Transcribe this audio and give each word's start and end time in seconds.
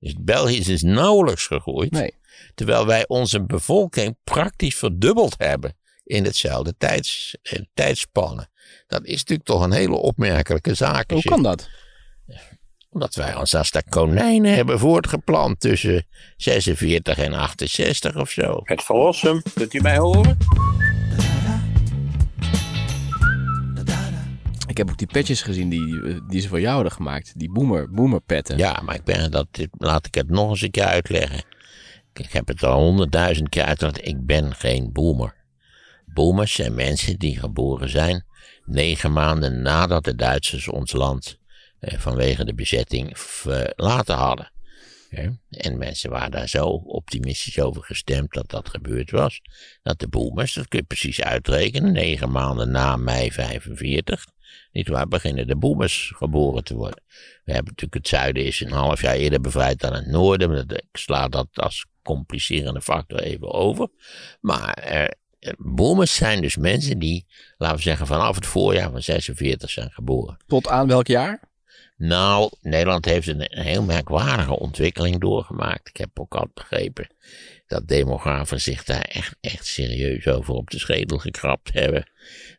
Dus 0.00 0.14
België 0.18 0.58
is 0.58 0.82
nauwelijks 0.82 1.46
gegroeid. 1.46 1.90
Nee. 1.90 2.14
Terwijl 2.54 2.86
wij 2.86 3.04
onze 3.08 3.42
bevolking 3.42 4.16
praktisch 4.24 4.76
verdubbeld 4.76 5.34
hebben 5.38 5.76
in 6.04 6.24
hetzelfde 6.24 6.74
tijds, 6.78 7.36
eh, 7.42 7.62
tijdspannen. 7.74 8.50
Dat 8.86 9.04
is 9.04 9.18
natuurlijk 9.18 9.48
toch 9.48 9.62
een 9.62 9.72
hele 9.72 9.96
opmerkelijke 9.96 10.74
zaak. 10.74 11.10
Hoe 11.10 11.22
kan 11.22 11.42
dat? 11.42 11.68
Omdat 12.90 13.14
wij 13.14 13.34
ons 13.34 13.54
als 13.54 13.70
de 13.70 13.82
konijnen 13.88 14.54
hebben 14.54 14.78
voortgeplant 14.78 15.60
tussen 15.60 16.06
46 16.36 17.18
en 17.18 17.32
68 17.32 18.16
of 18.16 18.30
zo. 18.30 18.60
Het 18.62 18.82
verlossen, 18.82 19.42
kunt 19.54 19.74
u 19.74 19.80
mij 19.80 19.98
horen? 19.98 20.38
Heb 24.78 24.90
ook 24.90 24.98
die 24.98 25.06
petjes 25.06 25.42
gezien 25.42 25.68
die, 25.68 26.02
eh, 26.02 26.20
die 26.28 26.40
ze 26.40 26.48
voor 26.48 26.60
jou 26.60 26.74
hadden 26.74 26.92
gemaakt. 26.92 27.32
Die 27.38 27.50
boomer, 27.50 27.90
boomerpetten. 27.90 28.58
Ja, 28.58 28.80
maar 28.84 28.94
ik 28.94 29.04
ben 29.04 29.30
dat, 29.30 29.48
laat 29.70 30.06
ik 30.06 30.14
het 30.14 30.30
nog 30.30 30.50
eens 30.50 30.62
een 30.62 30.70
keer 30.70 30.84
uitleggen. 30.84 31.42
Ik 32.12 32.32
heb 32.32 32.48
het 32.48 32.62
al 32.62 32.80
honderdduizend 32.80 33.48
keer 33.48 33.64
uitgelegd. 33.64 34.06
Ik 34.06 34.26
ben 34.26 34.54
geen 34.54 34.92
boomer. 34.92 35.34
Boomers 36.06 36.52
zijn 36.52 36.74
mensen 36.74 37.18
die 37.18 37.38
geboren 37.38 37.88
zijn 37.88 38.24
negen 38.64 39.12
maanden 39.12 39.62
nadat 39.62 40.04
de 40.04 40.14
Duitsers 40.14 40.68
ons 40.68 40.92
land 40.92 41.38
eh, 41.78 41.98
vanwege 41.98 42.44
de 42.44 42.54
bezetting 42.54 43.18
verlaten 43.18 44.16
hadden. 44.16 44.50
En 45.50 45.78
mensen 45.78 46.10
waren 46.10 46.30
daar 46.30 46.48
zo 46.48 46.66
optimistisch 46.68 47.60
over 47.60 47.82
gestemd 47.82 48.32
dat 48.32 48.50
dat 48.50 48.68
gebeurd 48.68 49.10
was. 49.10 49.40
Dat 49.82 49.98
de 49.98 50.08
boomers, 50.08 50.54
dat 50.54 50.68
kun 50.68 50.78
je 50.78 50.84
precies 50.84 51.22
uitrekenen, 51.22 51.92
negen 51.92 52.30
maanden 52.30 52.70
na 52.70 52.96
mei 52.96 53.32
45, 53.32 54.26
niet 54.72 54.88
waar, 54.88 55.08
beginnen 55.08 55.46
de 55.46 55.56
boomers 55.56 56.12
geboren 56.14 56.64
te 56.64 56.74
worden. 56.74 57.02
We 57.44 57.52
hebben 57.52 57.72
natuurlijk 57.72 57.94
het 57.94 58.08
zuiden 58.08 58.44
is 58.44 58.60
een 58.60 58.72
half 58.72 59.00
jaar 59.00 59.14
eerder 59.14 59.40
bevrijd 59.40 59.80
dan 59.80 59.94
het 59.94 60.06
noorden. 60.06 60.50
Maar 60.50 60.58
ik 60.58 60.84
sla 60.92 61.28
dat 61.28 61.48
als 61.52 61.86
complicerende 62.02 62.82
factor 62.82 63.20
even 63.20 63.52
over. 63.52 63.88
Maar 64.40 64.72
eh, 64.72 65.08
boomers 65.58 66.14
zijn 66.14 66.40
dus 66.40 66.56
mensen 66.56 66.98
die, 66.98 67.26
laten 67.56 67.76
we 67.76 67.82
zeggen, 67.82 68.06
vanaf 68.06 68.34
het 68.34 68.46
voorjaar 68.46 68.90
van 68.90 69.02
46 69.02 69.70
zijn 69.70 69.90
geboren. 69.90 70.36
Tot 70.46 70.68
aan 70.68 70.86
welk 70.86 71.06
jaar? 71.06 71.47
Nou, 71.98 72.50
Nederland 72.60 73.04
heeft 73.04 73.26
een, 73.26 73.46
heel 73.50 73.82
merkwaardige 73.82 74.58
ontwikkeling 74.58 75.20
doorgemaakt. 75.20 75.88
Ik 75.88 75.96
heb 75.96 76.20
ook 76.20 76.34
al 76.34 76.50
begrepen 76.54 77.14
dat 77.66 77.88
demografen 77.88 78.60
zich 78.60 78.84
daar 78.84 79.02
echt, 79.02 79.36
echt 79.40 79.66
serieus 79.66 80.26
over 80.26 80.54
op 80.54 80.70
de 80.70 80.78
schedel 80.78 81.18
gekrapt 81.18 81.72
hebben. 81.72 82.10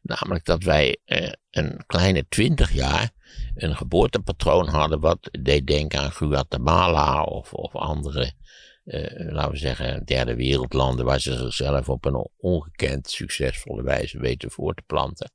Namelijk 0.02 0.46
dat 0.46 0.64
wij 0.64 0.98
eh, 1.06 1.32
een 1.52 1.84
kleine 1.86 2.26
twintig 2.30 2.72
jaar 2.72 3.10
een 3.56 3.76
geboortepatroon 3.76 4.68
hadden 4.68 5.00
wat 5.00 5.30
deed 5.42 5.68
denken 5.68 6.00
aan 6.00 6.12
Guatemala 6.12 7.24
of, 7.24 7.54
of 7.54 7.76
andere 7.76 8.32
laten 9.18 9.52
we 9.52 9.58
zeggen, 9.58 10.06
derde 10.06 10.36
wereldlanden 10.36 11.06
waar 11.06 11.20
ze 11.20 11.36
zichzelf 11.36 11.90
op 11.90 12.06
een 12.06 12.28
ongekend 12.38 13.10
succesvolle 13.10 13.84
wijze 13.84 14.20
weten 14.20 14.52
voor 14.52 14.74
te 14.74 14.82
planten. 14.86 15.32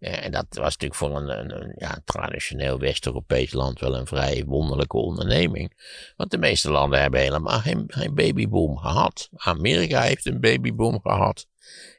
Uh, 0.00 0.24
en 0.24 0.30
dat 0.30 0.46
was 0.48 0.76
natuurlijk 0.76 0.94
voor 0.94 1.16
een, 1.16 1.50
een, 1.62 1.74
ja, 1.76 1.98
traditioneel 2.04 2.78
West-Europees 2.78 3.52
land 3.52 3.80
wel 3.80 3.96
een 3.96 4.06
vrij 4.06 4.44
wonderlijke 4.46 4.96
onderneming. 4.96 5.72
Want 6.16 6.30
de 6.30 6.38
meeste 6.38 6.70
landen 6.70 7.00
hebben 7.00 7.20
helemaal 7.20 7.58
geen, 7.58 7.90
babyboom 8.14 8.76
gehad. 8.76 9.28
Amerika 9.36 10.00
heeft 10.00 10.26
een 10.26 10.40
babyboom 10.40 11.00
gehad. 11.00 11.46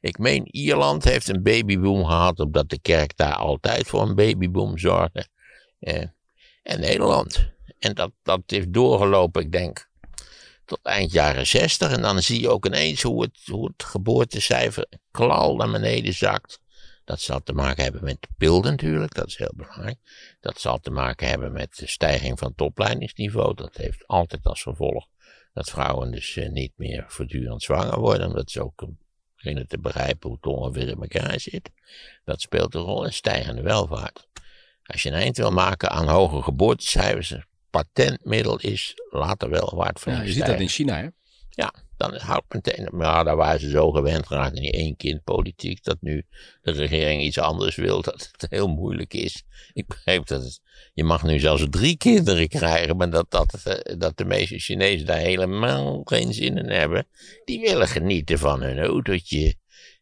Ik 0.02 0.18
meen, 0.18 0.56
Ierland 0.56 1.04
heeft 1.04 1.28
een 1.28 1.44
babyboom 1.44 2.06
gehad, 2.06 2.40
omdat 2.40 2.70
de 2.70 2.80
kerk 2.80 3.18
daar 3.18 3.36
altijd 3.36 3.88
voor 3.88 4.02
een 4.02 4.16
babyboom 4.16 4.78
zorgde. 4.78 5.28
Uh, 5.80 6.04
en 6.64 6.80
Nederland. 6.80 7.50
En 7.80 7.94
dat, 7.94 8.12
dat 8.24 8.42
heeft 8.46 8.74
doorgelopen, 8.74 9.42
ik 9.42 9.52
denk, 9.52 9.90
tot 10.66 10.80
eind 10.84 11.12
jaren 11.12 11.48
60. 11.48 11.92
En 11.92 12.02
dan 12.02 12.22
zie 12.22 12.42
je 12.42 12.50
ook 12.50 12.66
ineens 12.66 13.02
hoe 13.02 13.22
het, 13.22 13.40
hoe 13.46 13.68
het 13.68 13.84
geboortecijfer 13.84 14.86
klal 15.12 15.56
naar 15.56 15.72
beneden 15.72 16.14
zakt. 16.14 16.60
Dat 17.06 17.22
zal 17.22 17.44
te 17.44 17.54
maken 17.54 17.84
hebben 17.84 18.04
met 18.04 18.18
de 18.22 18.28
natuurlijk, 18.72 19.14
dat 19.14 19.28
is 19.28 19.38
heel 19.38 19.54
belangrijk. 19.56 19.98
Dat 20.40 20.60
zal 20.60 20.80
te 20.80 20.92
maken 20.92 21.28
hebben 21.28 21.52
met 21.52 21.76
de 21.76 21.88
stijging 21.88 22.40
van 22.40 22.56
het. 22.56 23.58
Dat 23.58 23.78
heeft 23.78 24.08
altijd 24.08 24.46
als 24.46 24.62
gevolg 24.62 25.08
dat 25.54 25.70
vrouwen 25.70 26.12
dus 26.12 26.36
eh, 26.36 26.50
niet 26.50 26.74
meer 26.76 27.06
voortdurend 27.08 27.64
zwanger 27.64 28.00
worden. 28.00 28.28
Omdat 28.28 28.52
ze 28.52 28.64
ook 28.64 28.88
beginnen 29.36 29.68
te 29.68 29.80
begrijpen 29.80 30.30
hoe 30.30 30.38
het 30.42 30.46
ongeveer 30.46 30.88
in 30.88 31.02
elkaar 31.02 31.40
zit. 31.40 31.72
Dat 32.26 32.42
speelt 32.42 32.76
een 32.76 32.82
rol 32.82 33.06
in 33.06 33.14
stijgende 33.14 33.62
welvaart. 33.62 34.28
Als 34.84 35.04
je 35.04 35.10
een 35.10 35.16
eind 35.16 35.38
wil 35.38 35.52
maken 35.52 35.90
aan 35.90 36.08
hoge 36.08 36.42
geboortecijfers, 36.42 37.36
patentmiddel 37.72 38.60
is 38.60 38.94
later 39.10 39.50
wel 39.50 39.72
waard 39.76 40.00
van 40.00 40.14
ja, 40.14 40.22
Je 40.22 40.32
ziet 40.32 40.46
dat 40.46 40.60
in 40.60 40.70
China, 40.70 40.98
hè? 40.98 41.08
Ja, 41.50 41.74
dan 41.98 42.16
houdt 42.16 42.54
meteen. 42.54 42.88
Maar 42.92 43.24
daar 43.24 43.36
waren 43.36 43.60
ze 43.60 43.70
zo 43.70 43.92
gewend 43.92 44.28
geraakt 44.28 44.56
in 44.56 44.62
die 44.62 44.72
één 44.72 44.96
kind 44.96 45.24
politiek. 45.24 45.84
Dat 45.84 45.98
nu 46.00 46.26
de 46.62 46.72
regering 46.72 47.22
iets 47.22 47.40
anders 47.40 47.76
wil. 47.76 48.02
Dat 48.02 48.30
het 48.32 48.52
heel 48.52 48.68
moeilijk 48.68 49.14
is. 49.14 49.44
Ik 49.74 49.88
begreep 49.88 50.28
dat 50.28 50.44
het. 50.44 50.62
Je 50.94 51.04
mag 51.04 51.24
nu 51.24 51.40
zelfs 51.40 51.66
drie 51.70 51.98
kinderen 51.98 52.48
krijgen. 52.48 52.98
Maar 52.98 53.10
dat, 53.10 53.26
dat, 53.32 53.54
eh, 53.64 53.98
dat 53.98 54.18
de 54.18 54.26
meeste 54.26 54.60
Chinezen 54.60 55.06
daar 55.06 55.18
helemaal 55.18 56.02
geen 56.04 56.34
zin 56.34 56.58
in 56.58 56.70
hebben. 56.70 57.08
Die 57.46 57.60
willen 57.60 57.88
genieten 57.88 58.40
van 58.40 58.62
hun 58.62 58.80
autootje. 58.80 59.56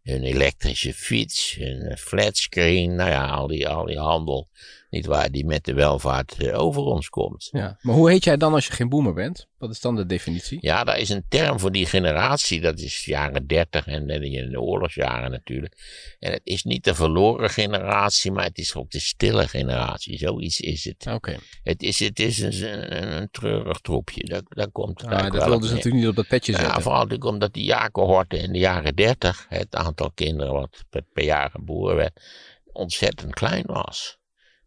Hun 0.03 0.24
elektrische 0.24 0.94
fiets. 0.94 1.56
Hun 1.59 1.97
flatscreen. 1.97 2.96
Nou 2.96 3.09
ja, 3.09 3.28
al 3.28 3.47
die, 3.47 3.68
al 3.68 3.85
die 3.85 4.00
handel 4.00 4.50
niet 4.89 5.05
waar, 5.05 5.31
die 5.31 5.45
met 5.45 5.66
de 5.66 5.73
welvaart 5.73 6.38
eh, 6.38 6.59
over 6.59 6.81
ons 6.81 7.09
komt. 7.09 7.50
Ja, 7.51 7.77
maar 7.81 7.95
hoe 7.95 8.09
heet 8.09 8.23
jij 8.23 8.38
dan 8.38 8.53
als 8.53 8.67
je 8.67 8.73
geen 8.73 8.89
boomer 8.89 9.13
bent? 9.13 9.47
Wat 9.57 9.69
is 9.69 9.81
dan 9.81 9.95
de 9.95 10.05
definitie? 10.05 10.57
Ja, 10.61 10.83
daar 10.83 11.00
is 11.00 11.09
een 11.09 11.25
term 11.29 11.59
voor 11.59 11.72
die 11.72 11.85
generatie. 11.85 12.61
Dat 12.61 12.79
is 12.79 13.05
jaren 13.05 13.47
30 13.47 13.88
en 13.88 14.07
de 14.07 14.61
oorlogsjaren 14.61 15.31
natuurlijk. 15.31 15.78
En 16.19 16.31
het 16.31 16.41
is 16.44 16.63
niet 16.63 16.83
de 16.83 16.95
verloren 16.95 17.49
generatie, 17.49 18.31
maar 18.31 18.44
het 18.44 18.57
is 18.57 18.75
ook 18.75 18.91
de 18.91 18.99
stille 18.99 19.47
generatie. 19.47 20.17
Zoiets 20.17 20.59
is 20.59 20.83
het. 20.83 21.07
Oké. 21.13 21.38
Het 21.63 21.81
is, 21.81 21.99
het 21.99 22.19
is 22.19 22.39
een, 22.39 22.97
een, 23.01 23.11
een 23.11 23.29
treurig 23.31 23.79
troepje. 23.79 24.23
Dat, 24.23 24.44
dat 24.47 24.72
komt 24.72 25.03
ah, 25.03 25.31
dat 25.31 25.45
wil 25.45 25.59
dus 25.59 25.69
natuurlijk 25.69 25.95
niet 25.95 26.07
op 26.07 26.16
dat 26.16 26.28
petje 26.28 26.51
zetten. 26.51 26.72
Ja, 26.72 26.81
vooral 26.81 27.01
natuurlijk 27.01 27.29
omdat 27.29 27.53
die 27.53 27.63
jaarcohorten 27.63 28.39
in 28.39 28.51
de 28.51 28.59
jaren 28.59 28.95
30, 28.95 29.45
het 29.49 29.75
aantal 29.75 30.11
kinderen 30.11 30.53
wat 30.53 30.83
per 30.89 31.23
jaar 31.23 31.49
geboren 31.49 31.95
werd, 31.95 32.22
ontzettend 32.72 33.33
klein 33.33 33.66
was. 33.66 34.19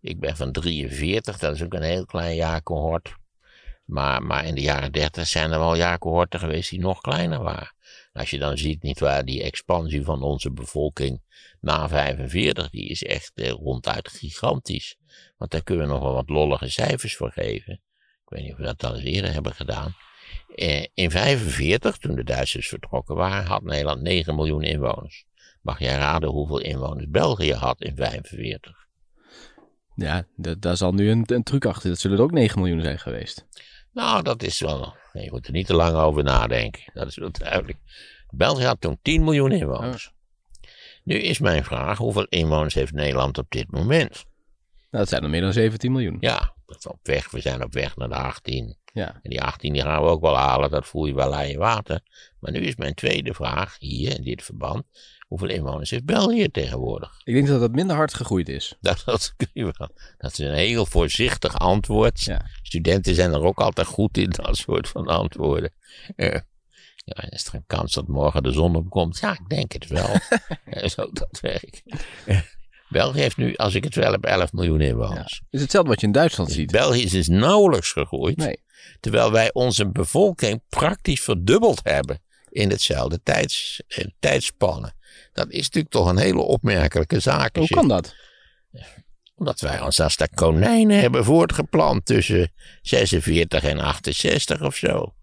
Ik 0.03 0.21
ben 0.21 0.37
van 0.37 0.53
43, 0.53 1.39
dat 1.39 1.55
is 1.55 1.63
ook 1.63 1.75
een 1.75 1.83
heel 1.83 2.05
klein 2.05 2.35
jaarcohort. 2.35 3.15
Maar, 3.85 4.23
maar 4.23 4.45
in 4.45 4.55
de 4.55 4.61
jaren 4.61 4.93
30 4.93 5.27
zijn 5.27 5.53
er 5.53 5.59
wel 5.59 5.77
jaarcohorten 5.77 6.41
geweest 6.41 6.71
die 6.71 6.81
nog 6.81 7.01
kleiner 7.01 7.43
waren. 7.43 7.75
Als 8.12 8.31
je 8.31 8.39
dan 8.39 8.59
ziet, 8.59 8.83
niet 8.83 9.01
waar, 9.01 9.25
die 9.25 9.43
expansie 9.43 10.05
van 10.05 10.23
onze 10.23 10.51
bevolking 10.51 11.23
na 11.61 11.89
45, 11.89 12.71
die 12.71 12.89
is 12.89 13.03
echt 13.03 13.33
eh, 13.35 13.51
ronduit 13.51 14.09
gigantisch. 14.09 14.97
Want 15.37 15.51
daar 15.51 15.62
kunnen 15.62 15.87
we 15.87 15.93
nog 15.93 16.03
wel 16.03 16.15
wat 16.15 16.29
lollige 16.29 16.69
cijfers 16.69 17.17
voor 17.17 17.33
geven. 17.33 17.73
Ik 17.73 18.29
weet 18.29 18.43
niet 18.43 18.53
of 18.53 18.59
we 18.59 18.65
dat 18.65 18.85
al 18.85 18.95
eens 18.95 19.05
eerder 19.05 19.33
hebben 19.33 19.55
gedaan. 19.55 19.95
Eh, 20.55 20.87
in 20.95 21.11
45, 21.11 21.97
toen 21.97 22.15
de 22.15 22.25
Duitsers 22.25 22.69
vertrokken 22.69 23.15
waren, 23.15 23.47
had 23.47 23.62
Nederland 23.62 24.01
9 24.01 24.35
miljoen 24.35 24.62
inwoners. 24.62 25.25
Mag 25.61 25.79
jij 25.79 25.97
raden 25.97 26.31
hoeveel 26.31 26.61
inwoners 26.61 27.09
België 27.09 27.55
had 27.55 27.81
in 27.81 27.97
45? 27.97 28.81
Ja, 29.95 30.25
daar 30.59 30.77
zal 30.77 30.93
nu 30.93 31.11
een, 31.11 31.25
een 31.27 31.43
truc 31.43 31.65
achter. 31.65 31.89
Dat 31.89 31.99
zullen 31.99 32.19
er 32.19 32.23
ook 32.23 32.31
9 32.31 32.59
miljoen 32.61 32.83
zijn 32.83 32.99
geweest. 32.99 33.47
Nou, 33.93 34.23
dat 34.23 34.43
is 34.43 34.61
wel. 34.61 34.95
je 35.13 35.31
moet 35.31 35.47
er 35.47 35.53
niet 35.53 35.67
te 35.67 35.75
lang 35.75 35.97
over 35.97 36.25
nadenken. 36.25 36.83
Dat 36.95 37.07
is 37.07 37.17
wel 37.17 37.31
duidelijk. 37.33 37.79
België 38.31 38.65
had 38.65 38.81
toen 38.81 38.99
10 39.03 39.25
miljoen 39.25 39.53
inwoners. 39.53 40.13
Nu 41.05 41.15
is 41.15 41.39
mijn 41.39 41.65
vraag: 41.65 41.99
hoeveel 41.99 42.27
inwoners 42.29 42.75
heeft 42.75 42.93
Nederland 42.93 43.39
op 43.39 43.47
dit 43.49 43.71
moment? 43.71 44.13
Nou, 44.91 45.05
dat 45.05 45.09
zijn 45.09 45.23
er 45.23 45.31
meer 45.31 45.41
dan 45.41 45.53
17 45.53 45.93
miljoen. 45.93 46.17
Ja, 46.21 46.55
dat 46.67 46.77
is 46.79 46.87
op 46.87 46.99
weg. 47.03 47.31
We 47.31 47.41
zijn 47.41 47.63
op 47.63 47.73
weg 47.73 47.97
naar 47.97 48.09
de 48.09 48.15
18. 48.15 48.77
Ja. 48.93 49.21
En 49.23 49.31
die 49.31 49.43
18 49.43 49.73
die 49.73 49.83
gaan 49.83 50.03
we 50.03 50.09
ook 50.09 50.21
wel 50.21 50.37
halen, 50.37 50.71
dat 50.71 50.87
voel 50.87 51.06
je 51.06 51.15
wel 51.15 51.35
aan 51.35 51.49
je 51.49 51.59
water. 51.59 52.00
Maar 52.41 52.53
nu 52.53 52.59
is 52.59 52.77
mijn 52.77 52.95
tweede 52.95 53.35
vraag 53.35 53.77
hier 53.79 54.17
in 54.17 54.25
dit 54.25 54.43
verband: 54.43 54.85
Hoeveel 55.32 55.50
inwoners 55.50 55.90
heeft 55.90 56.05
België 56.05 56.49
tegenwoordig? 56.49 57.20
Ik 57.25 57.34
denk 57.34 57.46
dat 57.46 57.61
dat 57.61 57.73
minder 57.73 57.96
hard 57.96 58.14
gegroeid 58.14 58.49
is. 58.49 58.75
Dat, 58.81 59.02
dat, 59.05 59.34
dat 60.19 60.32
is 60.32 60.38
een 60.38 60.55
heel 60.55 60.87
voorzichtig 60.87 61.58
antwoord. 61.58 62.20
Ja. 62.20 62.46
Studenten 62.62 63.14
zijn 63.14 63.32
er 63.32 63.43
ook 63.43 63.58
altijd 63.58 63.87
goed 63.87 64.17
in, 64.17 64.31
dat 64.31 64.56
soort 64.56 64.88
van 64.88 65.06
antwoorden. 65.06 65.73
Uh, 66.17 66.37
ja, 66.96 67.31
is 67.31 67.46
er 67.46 67.55
een 67.55 67.64
kans 67.67 67.93
dat 67.93 68.08
morgen 68.08 68.43
de 68.43 68.52
zon 68.52 68.76
opkomt? 68.76 69.19
Ja, 69.19 69.32
ik 69.32 69.49
denk 69.49 69.73
het 69.73 69.87
wel. 69.87 70.08
Zo 70.94 71.11
dat 71.12 71.40
werkt. 71.40 71.82
België 72.88 73.20
heeft 73.20 73.37
nu, 73.37 73.55
als 73.55 73.75
ik 73.75 73.85
het 73.85 73.94
wel 73.94 74.12
heb, 74.12 74.25
11 74.25 74.52
miljoen 74.52 74.81
inwoners. 74.81 75.40
Ja. 75.40 75.46
is 75.50 75.61
hetzelfde 75.61 75.90
wat 75.90 76.00
je 76.00 76.06
in 76.06 76.12
Duitsland 76.12 76.52
ziet. 76.52 76.70
België 76.70 77.02
is 77.02 77.11
dus 77.11 77.28
nauwelijks 77.28 77.93
gegroeid. 77.93 78.37
Nee. 78.37 78.62
Terwijl 79.00 79.32
wij 79.32 79.52
onze 79.52 79.88
bevolking 79.88 80.62
praktisch 80.69 81.20
verdubbeld 81.23 81.81
hebben 81.82 82.20
in 82.49 82.70
hetzelfde 82.70 83.20
tijds, 83.23 83.82
eh, 83.88 84.05
tijdspannen. 84.19 84.94
Dat 85.32 85.50
is 85.50 85.62
natuurlijk 85.62 85.94
toch 85.94 86.09
een 86.09 86.19
hele 86.19 86.41
opmerkelijke 86.41 87.20
zaak. 87.20 87.56
Hoe 87.56 87.69
kan 87.69 87.88
dat? 87.88 88.14
Omdat 89.35 89.61
wij 89.61 89.81
ons 89.81 90.00
als 90.00 90.17
de 90.17 90.29
konijnen 90.35 91.00
hebben 91.00 91.25
voortgeplant 91.25 92.06
tussen 92.06 92.53
46 92.82 93.62
en 93.62 93.79
68 93.79 94.62
of 94.62 94.76
zo. 94.76 95.14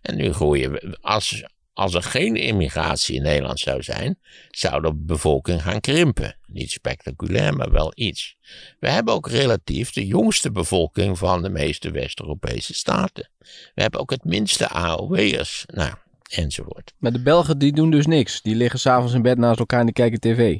En 0.00 0.16
nu 0.16 0.32
groeien 0.32 0.72
we, 0.72 0.98
als, 1.00 1.44
als 1.72 1.94
er 1.94 2.02
geen 2.02 2.36
immigratie 2.36 3.16
in 3.16 3.22
Nederland 3.22 3.58
zou 3.58 3.82
zijn, 3.82 4.18
zou 4.50 4.82
de 4.82 4.94
bevolking 4.94 5.62
gaan 5.62 5.80
krimpen. 5.80 6.38
Niet 6.46 6.70
spectaculair, 6.70 7.54
maar 7.54 7.70
wel 7.70 7.92
iets. 7.94 8.36
We 8.80 8.90
hebben 8.90 9.14
ook 9.14 9.28
relatief 9.28 9.92
de 9.92 10.06
jongste 10.06 10.50
bevolking 10.50 11.18
van 11.18 11.42
de 11.42 11.48
meeste 11.48 11.90
West-Europese 11.90 12.74
staten. 12.74 13.30
We 13.74 13.82
hebben 13.82 14.00
ook 14.00 14.10
het 14.10 14.24
minste 14.24 14.68
AOW'ers. 14.68 15.64
Nou, 15.66 15.94
enzovoort. 16.28 16.94
Maar 16.98 17.12
de 17.12 17.22
Belgen 17.22 17.58
die 17.58 17.72
doen 17.72 17.90
dus 17.90 18.06
niks. 18.06 18.42
Die 18.42 18.54
liggen 18.54 18.78
s'avonds 18.78 19.14
in 19.14 19.22
bed 19.22 19.38
naast 19.38 19.58
elkaar 19.58 19.80
en 19.80 19.86
die 19.86 19.94
kijken 19.94 20.20
tv. 20.20 20.58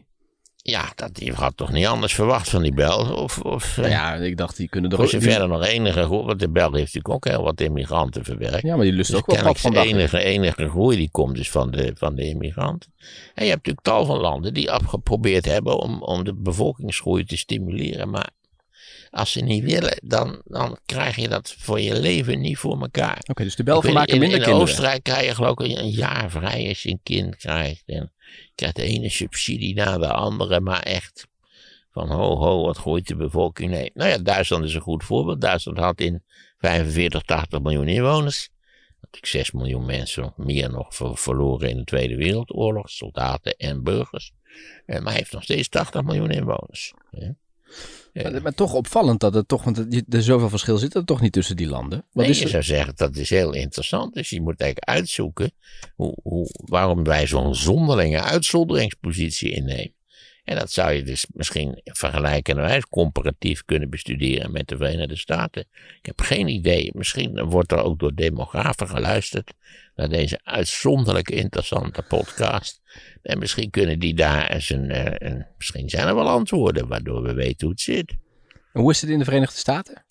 Ja, 0.62 0.92
dat, 0.94 1.10
je 1.14 1.32
had 1.32 1.56
toch 1.56 1.72
niet 1.72 1.86
anders 1.86 2.14
verwacht 2.14 2.48
van 2.48 2.62
die 2.62 2.74
Belgen? 2.74 3.16
Of, 3.16 3.40
of, 3.40 3.76
Nou 3.76 3.88
ja, 3.88 4.14
ik 4.14 4.36
dacht 4.36 4.56
die 4.56 4.68
kunnen 4.68 4.90
er 4.90 4.96
voor 4.96 5.04
ook... 5.04 5.10
zover 5.10 5.48
nog 5.48 5.66
enige 5.66 6.02
groei, 6.02 6.24
want 6.24 6.40
de 6.40 6.50
Belgen 6.50 6.78
heeft 6.78 6.94
natuurlijk 6.94 7.14
ook 7.14 7.32
heel 7.32 7.42
wat 7.42 7.60
immigranten 7.60 8.24
verwerkt. 8.24 8.62
Ja, 8.62 8.76
maar 8.76 8.84
die 8.84 8.94
lusten 8.94 9.14
Dus 9.14 9.36
ook 9.36 9.42
wel 9.42 9.54
van 9.54 9.72
de 9.72 9.80
enige, 9.80 10.18
enige 10.18 10.68
groei 10.68 10.96
die 10.96 11.10
komt 11.10 11.36
dus 11.36 11.50
van 11.50 11.70
de, 11.70 11.92
van 11.94 12.14
de 12.14 12.28
immigranten. 12.28 12.92
En 13.34 13.44
je 13.44 13.50
hebt 13.50 13.66
natuurlijk 13.66 13.86
tal 13.86 14.04
van 14.06 14.18
landen 14.18 14.54
die 14.54 14.70
geprobeerd 14.86 15.44
hebben 15.44 15.78
om, 15.78 16.02
om 16.02 16.24
de 16.24 16.34
bevolkingsgroei 16.34 17.24
te 17.24 17.36
stimuleren. 17.36 18.10
Maar 18.10 18.30
als 19.10 19.32
ze 19.32 19.40
niet 19.40 19.64
willen, 19.64 19.98
dan, 20.04 20.42
dan 20.44 20.78
krijg 20.86 21.16
je 21.16 21.28
dat 21.28 21.54
voor 21.58 21.80
je 21.80 22.00
leven 22.00 22.40
niet 22.40 22.58
voor 22.58 22.80
elkaar. 22.80 23.18
Oké, 23.30 23.42
dus 23.42 23.56
de 23.56 23.62
Belgen 23.62 23.92
maken 23.92 24.14
in, 24.14 24.20
minder 24.20 24.38
in 24.38 24.44
kinderen. 24.44 24.68
Oostenrijk 24.68 25.02
krijg 25.02 25.26
je 25.26 25.34
geloof 25.34 25.60
ik 25.60 25.78
een 25.78 25.90
jaar 25.90 26.30
vrij 26.30 26.68
als 26.68 26.82
je 26.82 26.90
een 26.90 27.00
kind 27.02 27.36
krijgt. 27.36 27.82
En 27.86 28.12
je 28.18 28.50
krijgt 28.54 28.76
de 28.76 28.82
ene 28.82 29.08
subsidie 29.08 29.74
na 29.74 29.98
de 29.98 30.12
andere, 30.12 30.60
maar 30.60 30.82
echt 30.82 31.26
van 31.92 32.10
ho 32.10 32.36
ho, 32.36 32.62
wat 32.64 32.76
groeit 32.76 33.06
de 33.06 33.16
bevolking? 33.16 33.70
Nee, 33.70 33.90
nou 33.94 34.10
ja, 34.10 34.18
Duitsland 34.18 34.64
is 34.64 34.74
een 34.74 34.80
goed 34.80 35.04
voorbeeld. 35.04 35.40
Duitsland 35.40 35.78
had 35.78 36.00
in 36.00 36.22
45, 36.58 37.22
80 37.22 37.60
miljoen 37.60 37.88
inwoners. 37.88 38.48
Natuurlijk 39.00 39.32
6 39.32 39.50
miljoen 39.50 39.86
mensen, 39.86 40.32
meer 40.36 40.70
nog 40.70 40.94
ver- 40.94 41.16
verloren 41.16 41.70
in 41.70 41.76
de 41.76 41.84
Tweede 41.84 42.16
Wereldoorlog, 42.16 42.90
soldaten 42.90 43.56
en 43.56 43.82
burgers. 43.82 44.32
Maar 44.86 45.12
heeft 45.12 45.32
nog 45.32 45.42
steeds 45.42 45.68
80 45.68 46.02
miljoen 46.02 46.30
inwoners. 46.30 46.92
Ja. 47.10 47.34
Maar, 48.22 48.42
maar 48.42 48.54
toch 48.54 48.72
opvallend 48.72 49.20
dat 49.20 49.34
er 49.34 49.46
toch, 49.46 49.64
want 49.64 50.04
er 50.14 50.22
zoveel 50.22 50.48
verschil 50.48 50.76
zit 50.78 50.94
er 50.94 51.04
toch 51.04 51.20
niet 51.20 51.32
tussen 51.32 51.56
die 51.56 51.68
landen. 51.68 51.98
Wat 51.98 52.24
Nee, 52.24 52.34
is 52.34 52.40
je 52.40 52.48
zou 52.48 52.62
zeggen 52.62 52.96
dat 52.96 53.16
is 53.16 53.30
heel 53.30 53.52
interessant. 53.52 54.14
Dus 54.14 54.30
je 54.30 54.40
moet 54.40 54.60
eigenlijk 54.60 54.90
uitzoeken 54.90 55.52
hoe, 55.94 56.16
hoe, 56.22 56.48
waarom 56.52 57.04
wij 57.04 57.26
zo'n 57.26 57.54
zonderlinge 57.54 58.20
uitzonderingspositie 58.20 59.50
innemen. 59.50 59.96
En 60.48 60.56
dat 60.56 60.70
zou 60.70 60.92
je 60.92 61.02
dus 61.02 61.26
misschien 61.32 61.80
vergelijkenderwijs 61.84 62.86
comparatief 62.86 63.64
kunnen 63.64 63.90
bestuderen 63.90 64.52
met 64.52 64.68
de 64.68 64.76
Verenigde 64.76 65.16
Staten. 65.16 65.66
Ik 65.98 66.06
heb 66.06 66.20
geen 66.20 66.48
idee. 66.48 66.90
Misschien 66.94 67.44
wordt 67.44 67.72
er 67.72 67.82
ook 67.82 67.98
door 67.98 68.14
demografen 68.14 68.88
geluisterd 68.88 69.52
naar 69.94 70.08
deze 70.08 70.40
uitzonderlijk 70.42 71.30
interessante 71.30 72.02
podcast. 72.02 72.80
En 73.22 73.38
misschien 73.38 73.70
kunnen 73.70 73.98
die 73.98 74.14
daar 74.14 74.50
eens 74.50 74.70
een, 74.70 74.90
eh, 74.90 75.28
een 75.28 75.46
misschien 75.56 75.88
zijn 75.88 76.08
er 76.08 76.14
wel 76.14 76.28
antwoorden 76.28 76.88
waardoor 76.88 77.22
we 77.22 77.32
weten 77.32 77.66
hoe 77.66 77.70
het 77.70 77.80
zit 77.80 78.16
En 78.72 78.80
hoe 78.80 78.90
is 78.90 79.00
het 79.00 79.10
in 79.10 79.18
de 79.18 79.24
Verenigde 79.24 79.58
Staten? 79.58 80.04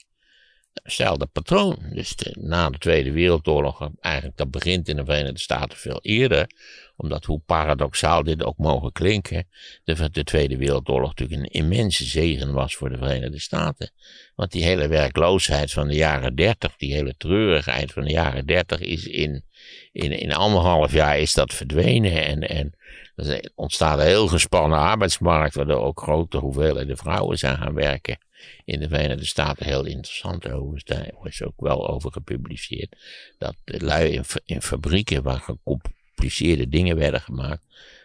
Hetzelfde 0.83 1.25
patroon. 1.25 1.77
Dus 1.93 2.15
na 2.33 2.69
de 2.69 2.77
Tweede 2.77 3.11
Wereldoorlog, 3.11 3.89
eigenlijk 3.99 4.37
dat 4.37 4.51
begint 4.51 4.87
in 4.87 4.95
de 4.95 5.05
Verenigde 5.05 5.39
Staten 5.39 5.77
veel 5.77 5.99
eerder, 6.01 6.49
omdat 6.95 7.25
hoe 7.25 7.41
paradoxaal 7.45 8.23
dit 8.23 8.43
ook 8.43 8.57
mogen 8.57 8.91
klinken, 8.91 9.47
de, 9.83 10.09
de 10.11 10.23
Tweede 10.23 10.57
Wereldoorlog 10.57 11.09
natuurlijk 11.15 11.41
een 11.41 11.61
immense 11.61 12.03
zegen 12.03 12.53
was 12.53 12.75
voor 12.75 12.89
de 12.89 12.97
Verenigde 12.97 13.39
Staten. 13.39 13.91
Want 14.35 14.51
die 14.51 14.63
hele 14.63 14.87
werkloosheid 14.87 15.71
van 15.71 15.87
de 15.87 15.95
jaren 15.95 16.35
dertig, 16.35 16.75
die 16.77 16.93
hele 16.93 17.15
treurigheid 17.17 17.91
van 17.91 18.03
de 18.03 18.11
jaren 18.11 18.45
dertig 18.45 18.79
is 18.79 19.05
in, 19.05 19.43
in, 19.91 20.11
in 20.11 20.33
anderhalf 20.33 20.93
jaar 20.93 21.19
is 21.19 21.33
dat 21.33 21.53
verdwenen 21.53 22.25
en, 22.25 22.47
en 22.49 22.75
er 23.15 23.51
ontstaat 23.55 23.99
een 23.99 24.05
heel 24.05 24.27
gespannen 24.27 24.79
arbeidsmarkt, 24.79 25.55
waardoor 25.55 25.81
ook 25.81 26.01
grote 26.01 26.37
hoeveelheden 26.37 26.97
vrouwen 26.97 27.37
zijn 27.37 27.57
gaan 27.57 27.73
werken 27.73 28.17
in 28.65 28.79
de 28.79 28.87
Verenigde 28.87 29.25
Staten 29.25 29.65
heel 29.65 29.85
interessant. 29.85 30.49
Overigens, 30.49 30.83
daar 30.83 31.09
is 31.23 31.43
ook 31.43 31.53
wel 31.61 31.87
over 31.89 32.11
gepubliceerd. 32.11 32.95
Dat 33.37 33.55
de 33.63 33.85
lui 33.85 34.11
in, 34.11 34.23
fa- 34.23 34.39
in 34.45 34.61
fabrieken 34.61 35.23
waar 35.23 35.39
gecompliceerde 35.39 36.69
dingen 36.69 36.97
werden 36.97 37.21
gemaakt. 37.21 37.61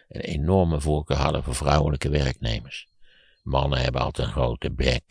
een 0.09 0.21
enorme 0.21 0.81
voorkeur 0.81 1.17
hadden 1.17 1.43
voor 1.43 1.55
vrouwelijke 1.55 2.09
werknemers. 2.09 2.87
Mannen 3.43 3.79
hebben 3.79 4.01
altijd 4.01 4.27
een 4.27 4.33
grote 4.33 4.71
bek. 4.71 5.03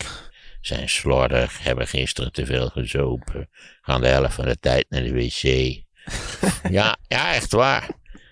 Zijn 0.61 0.89
slordig, 0.89 1.63
hebben 1.63 1.87
gisteren 1.87 2.31
te 2.31 2.45
veel 2.45 2.69
gezopen. 2.69 3.49
Gaan 3.81 4.01
de 4.01 4.07
helft 4.07 4.33
van 4.33 4.45
de 4.45 4.59
tijd 4.59 4.85
naar 4.89 5.03
de 5.03 5.13
wc. 5.13 5.41
ja, 6.69 6.97
ja, 7.07 7.33
echt 7.33 7.51
waar. 7.51 7.89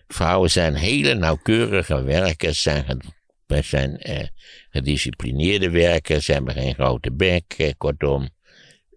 Vrouwen 0.08 0.52
zijn 0.52 0.76
hele 0.76 1.14
nauwkeurige 1.14 2.04
werkers, 2.04 2.62
zijn, 2.62 3.02
ge- 3.52 3.62
zijn 3.62 3.98
eh, 3.98 4.28
gedisciplineerde 4.70 5.70
werkers, 5.70 6.28
hebben 6.28 6.54
geen 6.54 6.74
grote 6.74 7.12
bek, 7.12 7.54
eh, 7.58 7.72
kortom. 7.78 8.30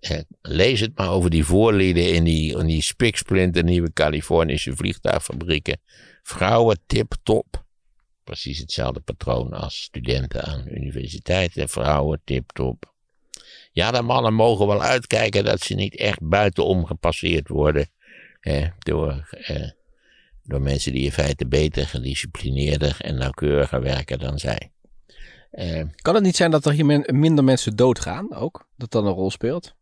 Eh, 0.01 0.19
lees 0.43 0.81
het 0.81 0.99
maar 0.99 1.11
over 1.11 1.31
die 1.31 1.45
voorlieden 1.45 2.13
in 2.13 2.25
die, 2.25 2.59
in 2.59 2.67
die 2.67 2.83
spiksplinter 2.83 3.65
nieuwe 3.65 3.93
Californische 3.93 4.77
vliegtuigfabrieken. 4.77 5.81
Vrouwen 6.23 6.79
tip 6.87 7.15
top. 7.23 7.65
Precies 8.25 8.59
hetzelfde 8.59 9.01
patroon 9.01 9.53
als 9.53 9.83
studenten 9.83 10.43
aan 10.45 10.65
universiteiten. 10.69 11.69
Vrouwen 11.69 12.21
tip 12.25 12.51
top. 12.53 12.93
Ja, 13.73 13.91
de 13.91 14.03
mannen 14.03 14.35
mogen 14.35 14.67
wel 14.67 14.83
uitkijken 14.83 15.45
dat 15.45 15.61
ze 15.61 15.75
niet 15.75 15.97
echt 15.97 16.19
buitenom 16.29 16.87
gepasseerd 16.87 17.49
worden 17.49 17.89
door, 18.79 19.29
eh, 19.31 19.69
door 20.45 20.61
mensen 20.61 20.93
die 20.93 21.05
in 21.05 21.13
feite 21.13 21.47
beter, 21.47 21.87
gedisciplineerder 21.87 22.97
en 23.01 23.15
nauwkeuriger 23.15 23.83
werken 23.83 24.19
dan 24.19 24.39
zij. 24.39 24.73
Eh, 25.51 25.83
Kan 25.97 26.15
het 26.15 26.23
niet 26.25 26.37
zijn 26.37 26.51
dat 26.51 26.67
er 26.67 26.73
hier 26.73 26.87
men- 26.87 27.19
minder 27.19 27.45
mensen 27.45 27.77
doodgaan 27.77 28.35
ook? 28.35 28.69
Dat 28.77 28.91
dat 28.91 29.05
een 29.05 29.11
rol 29.13 29.31
speelt? 29.31 29.75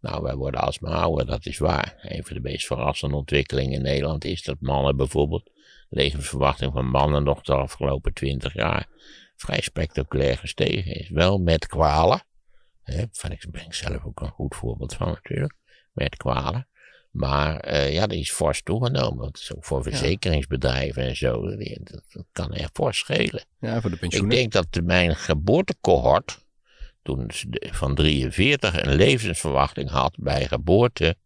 Nou, 0.00 0.22
wij 0.22 0.34
worden 0.34 0.60
alsmaar 0.60 0.92
ouder, 0.94 1.26
dat 1.26 1.46
is 1.46 1.58
waar. 1.58 1.94
Een 2.02 2.24
van 2.24 2.34
de 2.36 2.42
meest 2.42 2.66
verrassende 2.66 3.16
ontwikkelingen 3.16 3.72
in 3.72 3.82
Nederland 3.82 4.24
is 4.24 4.42
dat 4.42 4.56
mannen 4.60 4.96
bijvoorbeeld, 4.96 5.44
de 5.88 5.96
levensverwachting 5.96 6.72
van 6.72 6.86
mannen 6.86 7.24
nog 7.24 7.40
de 7.42 7.54
afgelopen 7.54 8.12
twintig 8.12 8.54
jaar 8.54 8.88
vrij 9.36 9.60
spectaculair 9.60 10.38
gestegen 10.38 10.94
is. 10.94 11.08
Wel 11.08 11.38
met 11.38 11.66
kwalen, 11.66 12.22
hè, 12.82 13.04
van 13.12 13.30
ik 13.32 13.46
ben 13.50 13.64
ik 13.64 13.74
zelf 13.74 14.04
ook 14.04 14.20
een 14.20 14.28
goed 14.30 14.54
voorbeeld 14.54 14.94
van 14.94 15.08
natuurlijk, 15.08 15.54
met 15.92 16.16
kwalen. 16.16 16.68
Maar 17.10 17.56
eh, 17.60 17.92
ja, 17.92 18.06
die 18.06 18.20
is 18.20 18.30
fors 18.32 18.62
toegenomen. 18.62 19.24
Dat 19.24 19.36
is 19.38 19.54
ook 19.54 19.64
voor 19.64 19.82
verzekeringsbedrijven 19.82 21.02
en 21.02 21.16
zo. 21.16 21.42
Dat, 21.56 22.02
dat 22.12 22.24
kan 22.32 22.52
echt 22.52 22.70
fors 22.72 22.98
schelen. 22.98 23.44
Ja, 23.60 23.80
voor 23.80 23.90
de 23.90 23.94
Ik 23.96 24.00
pensioenen. 24.02 24.36
denk 24.36 24.52
dat 24.52 24.66
de- 24.70 24.82
mijn 24.82 25.16
geboortecohort, 25.16 26.44
toen 27.02 27.30
van 27.70 27.94
43 27.94 28.82
een 28.82 28.94
levensverwachting 28.94 29.90
had 29.90 30.14
bij 30.18 30.46
geboorte, 30.46 31.16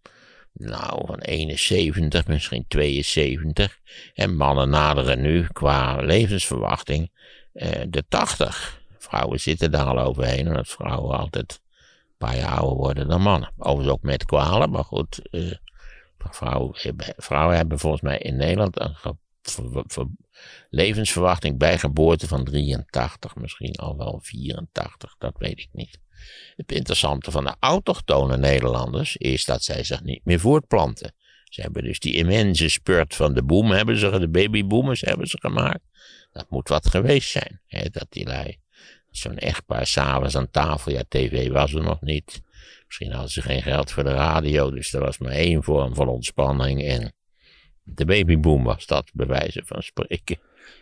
nou 0.52 1.06
van 1.06 1.18
71, 1.20 2.26
misschien 2.26 2.64
72. 2.68 3.78
En 4.14 4.36
mannen 4.36 4.68
naderen 4.68 5.20
nu 5.20 5.46
qua 5.52 5.96
levensverwachting 6.00 7.10
eh, 7.52 7.82
de 7.88 8.04
80. 8.08 8.82
Vrouwen 8.98 9.40
zitten 9.40 9.70
daar 9.70 9.84
al 9.86 9.98
overheen, 10.00 10.46
omdat 10.48 10.68
vrouwen 10.68 11.18
altijd 11.18 11.60
een 11.62 12.16
paar 12.18 12.36
jaar 12.36 12.50
ouder 12.58 12.76
worden 12.76 13.08
dan 13.08 13.22
mannen. 13.22 13.52
Overigens 13.58 13.94
ook 13.96 14.02
met 14.02 14.24
kwalen, 14.24 14.70
maar 14.70 14.84
goed. 14.84 15.28
eh, 15.30 15.50
vrouwen, 16.30 16.74
hebben, 16.78 17.14
vrouwen 17.16 17.56
hebben 17.56 17.78
volgens 17.78 18.02
mij 18.02 18.18
in 18.18 18.36
Nederland 18.36 18.80
een 18.80 18.96
levensverwachting 20.70 21.58
bij 21.58 21.78
geboorte 21.78 22.28
van 22.28 22.44
83, 22.44 23.36
misschien 23.36 23.74
al 23.74 23.96
wel 23.96 24.20
84, 24.22 25.14
dat 25.18 25.34
weet 25.38 25.58
ik 25.58 25.68
niet. 25.72 25.98
Het 26.56 26.72
interessante 26.72 27.30
van 27.30 27.44
de 27.44 27.54
autochtone 27.60 28.36
Nederlanders 28.36 29.16
is 29.16 29.44
dat 29.44 29.64
zij 29.64 29.84
zich 29.84 30.02
niet 30.02 30.24
meer 30.24 30.40
voortplanten. 30.40 31.14
Ze 31.44 31.60
hebben 31.60 31.82
dus 31.82 31.98
die 31.98 32.14
immense 32.14 32.68
spurt 32.68 33.14
van 33.14 33.34
de 33.34 33.42
boom, 33.42 33.70
hebben 33.70 33.98
ze, 33.98 34.18
de 34.18 34.28
babyboomers 34.28 35.00
hebben 35.00 35.26
ze 35.26 35.38
gemaakt. 35.40 35.84
Dat 36.32 36.50
moet 36.50 36.68
wat 36.68 36.88
geweest 36.88 37.30
zijn, 37.30 37.60
hè, 37.66 37.88
dat 37.90 38.06
die 38.08 38.26
lui, 38.26 38.58
zo'n 39.10 39.38
echtpaar 39.38 39.86
s'avonds 39.86 40.36
aan 40.36 40.50
tafel, 40.50 40.92
ja, 40.92 41.02
tv 41.08 41.50
was 41.50 41.72
er 41.72 41.82
nog 41.82 42.00
niet. 42.00 42.42
Misschien 42.86 43.12
hadden 43.12 43.30
ze 43.30 43.42
geen 43.42 43.62
geld 43.62 43.90
voor 43.90 44.04
de 44.04 44.12
radio, 44.12 44.70
dus 44.70 44.92
er 44.92 45.00
was 45.00 45.18
maar 45.18 45.32
één 45.32 45.62
vorm 45.62 45.94
van 45.94 46.08
ontspanning 46.08 46.82
en 46.82 47.12
de 47.82 48.04
babyboom 48.04 48.64
was 48.64 48.86
dat, 48.86 49.10
bij 49.12 49.26
wijze 49.26 49.62
van 49.64 49.82
spreken. 49.82 50.38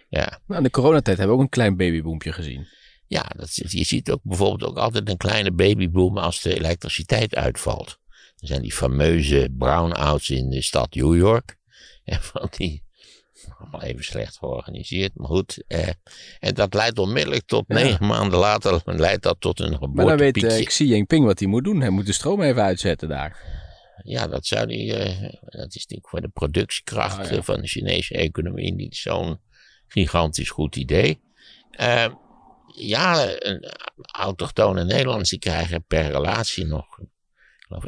Ja, 0.09 0.41
Nou, 0.47 0.59
in 0.59 0.63
de 0.63 0.71
coronatijd 0.71 1.19
hebben 1.19 1.37
we 1.37 1.43
ook 1.43 1.49
een 1.49 1.57
klein 1.57 1.77
babyboompje 1.77 2.33
gezien. 2.33 2.67
ja 3.07 3.31
dat, 3.37 3.55
je 3.55 3.85
ziet 3.85 4.11
ook 4.11 4.21
bijvoorbeeld 4.23 4.71
ook 4.71 4.79
altijd 4.79 5.09
een 5.09 5.17
kleine 5.17 5.53
babyboom 5.53 6.19
als 6.19 6.43
de 6.43 6.55
elektriciteit 6.55 7.35
uitvalt. 7.35 7.99
Er 8.37 8.47
zijn 8.47 8.63
die 8.63 8.73
fameuze 8.73 9.49
brownouts 9.59 10.31
in 10.31 10.51
de 10.51 10.63
stad 10.63 10.95
New 10.95 11.17
York. 11.17 11.57
En 12.05 12.23
van 12.23 12.49
die, 12.57 12.83
allemaal 13.59 13.83
even 13.83 14.05
slecht 14.05 14.39
georganiseerd, 14.39 15.15
maar 15.15 15.29
goed. 15.29 15.65
Eh, 15.67 15.89
en 16.39 16.55
dat 16.55 16.75
leidt 16.75 16.99
onmiddellijk 16.99 17.47
tot, 17.47 17.69
negen 17.69 18.07
maanden 18.07 18.39
later, 18.39 18.83
leidt 18.85 19.23
dat 19.23 19.41
tot 19.41 19.61
een 19.61 19.79
geboortepiekje. 19.79 20.07
Maar 20.07 20.17
dan 20.17 20.51
weet 20.51 20.61
uh, 20.61 20.67
Xi 20.67 20.87
Jinping 20.87 21.25
wat 21.25 21.39
hij 21.39 21.49
moet 21.49 21.65
doen. 21.65 21.81
Hij 21.81 21.91
moet 21.91 22.07
de 22.07 22.13
stroom 22.13 22.43
even 22.43 22.63
uitzetten 22.63 23.09
daar. 23.09 23.61
Ja, 24.05 24.27
dat 24.27 24.47
zou 24.47 24.67
die, 24.67 24.87
uh, 24.87 25.21
dat 25.45 25.75
is 25.75 25.87
natuurlijk 25.87 26.09
voor 26.09 26.21
de 26.21 26.29
productiekracht 26.29 27.27
oh, 27.27 27.31
ja. 27.31 27.43
van 27.43 27.61
de 27.61 27.67
Chinese 27.67 28.15
economie 28.15 28.75
niet 28.75 28.97
zo'n 28.97 29.41
gigantisch 29.87 30.51
goed 30.51 30.77
idee. 30.77 31.21
Uh, 31.81 32.07
ja, 32.75 33.37
autochtone 34.13 34.85
Nederlanders 34.85 35.31
die 35.31 35.39
krijgen 35.39 35.85
per 35.85 36.11
relatie 36.11 36.67
nog, 36.67 36.99
ik 36.99 37.09
geloof 37.59 37.85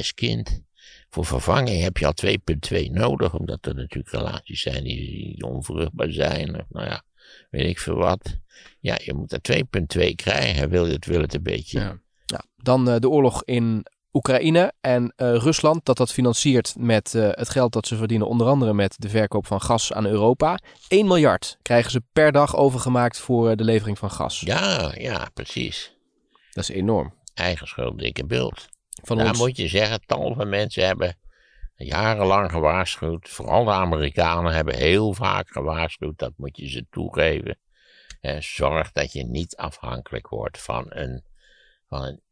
1,6 0.00 0.14
kind. 0.14 0.62
Voor 1.10 1.24
vervanging 1.24 1.82
heb 1.82 1.96
je 1.96 2.06
al 2.06 2.14
2,2 2.84 2.90
nodig, 2.90 3.34
omdat 3.34 3.66
er 3.66 3.74
natuurlijk 3.74 4.10
relaties 4.10 4.60
zijn 4.60 4.84
die, 4.84 5.44
onvruchtbaar 5.44 6.10
zijn. 6.10 6.54
Of, 6.54 6.64
nou 6.68 6.86
ja, 6.86 7.02
weet 7.50 7.68
ik 7.68 7.78
veel 7.78 7.94
wat. 7.94 8.38
Ja, 8.80 8.98
je 9.04 9.14
moet 9.14 9.32
er 9.32 9.64
2,2 9.98 10.14
krijgen, 10.14 10.68
wil 10.68 10.86
je 10.86 10.92
het, 10.92 11.06
wil 11.06 11.20
het 11.20 11.34
een 11.34 11.42
beetje. 11.42 11.78
Ja. 11.78 11.98
ja. 12.26 12.44
Dan 12.56 12.88
uh, 12.88 12.96
de 12.98 13.08
oorlog 13.08 13.44
in 13.44 13.86
Oekraïne 14.12 14.72
en 14.80 15.02
uh, 15.02 15.36
Rusland, 15.36 15.84
dat 15.84 15.96
dat 15.96 16.12
financiert 16.12 16.74
met 16.78 17.14
uh, 17.14 17.28
het 17.30 17.48
geld 17.48 17.72
dat 17.72 17.86
ze 17.86 17.96
verdienen, 17.96 18.26
onder 18.26 18.46
andere 18.46 18.72
met 18.72 18.94
de 18.98 19.08
verkoop 19.08 19.46
van 19.46 19.60
gas 19.60 19.92
aan 19.92 20.06
Europa. 20.06 20.58
1 20.88 21.06
miljard 21.06 21.58
krijgen 21.62 21.90
ze 21.90 22.02
per 22.12 22.32
dag 22.32 22.56
overgemaakt 22.56 23.18
voor 23.18 23.56
de 23.56 23.64
levering 23.64 23.98
van 23.98 24.10
gas. 24.10 24.40
Ja, 24.40 24.94
ja, 24.98 25.30
precies. 25.34 25.96
Dat 26.50 26.62
is 26.68 26.70
enorm. 26.76 27.14
Eigen 27.34 27.66
schuld, 27.66 27.98
dikke 27.98 28.26
beeld. 28.26 28.68
Van 29.02 29.16
Daar 29.16 29.28
ons... 29.28 29.38
moet 29.38 29.56
je 29.56 29.68
zeggen, 29.68 30.00
tal 30.06 30.34
van 30.34 30.48
mensen 30.48 30.86
hebben 30.86 31.18
jarenlang 31.74 32.50
gewaarschuwd. 32.50 33.28
Vooral 33.28 33.64
de 33.64 33.70
Amerikanen 33.70 34.52
hebben 34.52 34.76
heel 34.76 35.12
vaak 35.14 35.50
gewaarschuwd, 35.50 36.18
dat 36.18 36.32
moet 36.36 36.56
je 36.56 36.68
ze 36.68 36.86
toegeven. 36.90 37.58
En 38.20 38.42
zorg 38.42 38.92
dat 38.92 39.12
je 39.12 39.24
niet 39.24 39.56
afhankelijk 39.56 40.28
wordt 40.28 40.62
van 40.62 40.86
een, 40.88 41.24
van 41.88 42.02
een, 42.02 42.22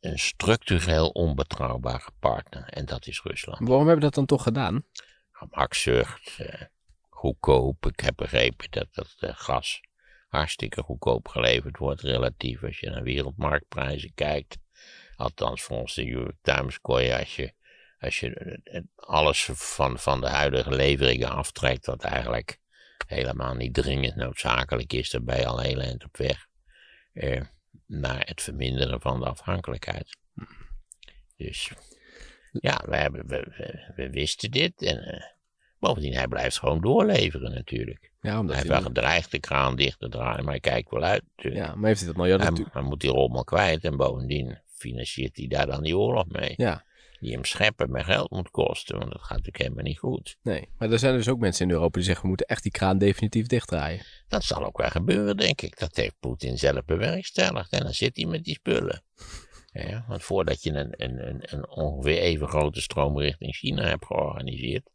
een 0.00 0.18
structureel 0.18 1.08
onbetrouwbare 1.08 2.10
partner. 2.18 2.64
En 2.64 2.84
dat 2.84 3.06
is 3.06 3.22
Rusland. 3.22 3.58
Waarom 3.58 3.86
hebben 3.86 3.94
we 3.94 4.00
dat 4.00 4.14
dan 4.14 4.26
toch 4.26 4.42
gedaan? 4.42 4.84
Gemakzucht, 5.30 6.38
eh, 6.38 6.62
goedkoop. 7.08 7.86
Ik 7.86 8.00
heb 8.00 8.16
begrepen 8.16 8.70
dat 8.70 8.88
dat 8.92 9.16
uh, 9.20 9.30
gas 9.34 9.80
hartstikke 10.28 10.82
goedkoop 10.82 11.28
geleverd 11.28 11.78
wordt, 11.78 12.00
relatief 12.00 12.62
als 12.62 12.78
je 12.78 12.90
naar 12.90 13.02
wereldmarktprijzen 13.02 14.14
kijkt. 14.14 14.58
Althans, 15.20 15.62
volgens 15.62 15.94
de 15.94 16.04
New 16.04 16.18
York 16.18 16.36
Times 16.42 16.80
kon 16.80 17.02
je 17.02 17.18
als 17.18 17.36
je, 17.36 17.52
als 17.98 18.20
je 18.20 18.60
alles 18.96 19.48
van, 19.52 19.98
van 19.98 20.20
de 20.20 20.28
huidige 20.28 20.74
leveringen 20.74 21.30
aftrekt, 21.30 21.86
wat 21.86 22.04
eigenlijk 22.04 22.58
helemaal 23.06 23.54
niet 23.54 23.74
dringend 23.74 24.16
noodzakelijk 24.16 24.92
is, 24.92 25.10
dan 25.10 25.24
ben 25.24 25.38
je 25.38 25.46
al 25.46 25.60
heel 25.60 25.80
eind 25.80 26.04
op 26.04 26.16
weg 26.16 26.46
eh, 27.12 27.42
naar 27.86 28.26
het 28.26 28.42
verminderen 28.42 29.00
van 29.00 29.20
de 29.20 29.26
afhankelijkheid. 29.26 30.16
Dus 31.36 31.72
ja, 32.52 32.82
we, 32.86 32.96
hebben, 32.96 33.26
we, 33.26 33.46
we, 33.96 34.10
wisten 34.10 34.50
dit 34.50 34.82
en 34.82 35.14
uh, 35.14 35.22
bovendien, 35.78 36.14
hij 36.14 36.28
blijft 36.28 36.58
gewoon 36.58 36.80
doorleveren 36.80 37.52
natuurlijk. 37.52 38.12
Ja, 38.20 38.38
omdat 38.38 38.56
hij 38.56 38.64
heeft 38.64 38.74
wel 38.74 38.86
gedreigd 38.86 39.30
de 39.30 39.40
kraan 39.40 39.76
dicht 39.76 39.98
te 39.98 40.08
draaien, 40.08 40.44
maar 40.44 40.52
hij 40.52 40.60
kijkt 40.60 40.90
wel 40.90 41.02
uit 41.02 41.22
natuurlijk. 41.36 41.66
Ja, 41.66 41.74
maar 41.74 41.86
heeft 41.88 42.00
hij 42.00 42.08
dat 42.08 42.16
miljard 42.16 42.42
hij, 42.42 42.66
hij 42.72 42.82
moet 42.82 43.00
die 43.00 43.10
rommel 43.10 43.44
kwijt 43.44 43.84
en 43.84 43.96
bovendien 43.96 44.58
financiert 44.80 45.36
hij 45.36 45.46
daar 45.46 45.66
dan 45.66 45.82
die 45.82 45.96
oorlog 45.96 46.26
mee. 46.28 46.54
Ja. 46.56 46.84
Die 47.20 47.32
hem 47.32 47.44
scheppen 47.44 47.90
met 47.90 48.04
geld 48.04 48.30
moet 48.30 48.50
kosten, 48.50 48.98
want 48.98 49.10
dat 49.10 49.20
gaat 49.20 49.28
natuurlijk 49.28 49.58
helemaal 49.58 49.84
niet 49.84 49.98
goed. 49.98 50.36
Nee, 50.42 50.68
maar 50.78 50.90
er 50.90 50.98
zijn 50.98 51.16
dus 51.16 51.28
ook 51.28 51.38
mensen 51.38 51.66
in 51.66 51.72
Europa 51.72 51.92
die 51.92 52.02
zeggen 52.02 52.22
we 52.22 52.28
moeten 52.28 52.46
echt 52.46 52.62
die 52.62 52.72
kraan 52.72 52.98
definitief 52.98 53.46
dichtdraaien. 53.46 54.04
Dat 54.28 54.44
zal 54.44 54.64
ook 54.64 54.78
wel 54.78 54.90
gebeuren, 54.90 55.36
denk 55.36 55.62
ik. 55.62 55.78
Dat 55.78 55.96
heeft 55.96 56.14
Poetin 56.20 56.58
zelf 56.58 56.84
bewerkstelligd 56.84 57.72
en 57.72 57.82
dan 57.82 57.94
zit 57.94 58.16
hij 58.16 58.26
met 58.26 58.44
die 58.44 58.54
spullen. 58.54 59.02
Ja, 59.72 60.04
want 60.08 60.22
voordat 60.22 60.62
je 60.62 60.70
een, 60.72 60.94
een, 60.96 61.28
een, 61.28 61.40
een 61.42 61.68
ongeveer 61.68 62.18
even 62.18 62.48
grote 62.48 62.80
stroom 62.80 63.18
richting 63.18 63.54
China 63.54 63.82
hebt 63.82 64.06
georganiseerd, 64.06 64.90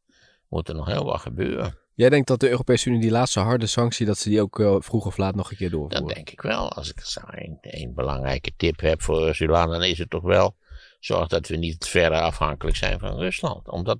moet 0.50 0.70
er 0.70 0.75
nog 0.75 0.88
heel 0.88 1.06
wat 1.06 1.20
gebeuren. 1.20 1.77
Jij 1.95 2.09
denkt 2.09 2.27
dat 2.27 2.39
de 2.39 2.49
Europese 2.49 2.89
Unie 2.89 3.01
die 3.01 3.11
laatste 3.11 3.39
harde 3.39 3.67
sanctie, 3.67 4.05
dat 4.05 4.17
ze 4.17 4.29
die 4.29 4.41
ook 4.41 4.59
uh, 4.59 4.75
vroeg 4.79 5.05
of 5.05 5.17
laat 5.17 5.35
nog 5.35 5.51
een 5.51 5.57
keer 5.57 5.69
doorvoeren? 5.69 6.07
Dat 6.07 6.15
denk 6.15 6.29
ik 6.29 6.41
wel. 6.41 6.71
Als 6.71 6.89
ik 6.89 7.01
een, 7.25 7.57
een 7.61 7.93
belangrijke 7.93 8.51
tip 8.57 8.79
heb 8.79 9.01
voor 9.01 9.27
Ursula, 9.27 9.65
dan 9.65 9.83
is 9.83 9.97
het 9.97 10.09
toch 10.09 10.23
wel, 10.23 10.55
zorg 10.99 11.27
dat 11.27 11.47
we 11.47 11.55
niet 11.55 11.87
verder 11.87 12.21
afhankelijk 12.21 12.77
zijn 12.77 12.99
van 12.99 13.17
Rusland. 13.17 13.69
Omdat, 13.69 13.99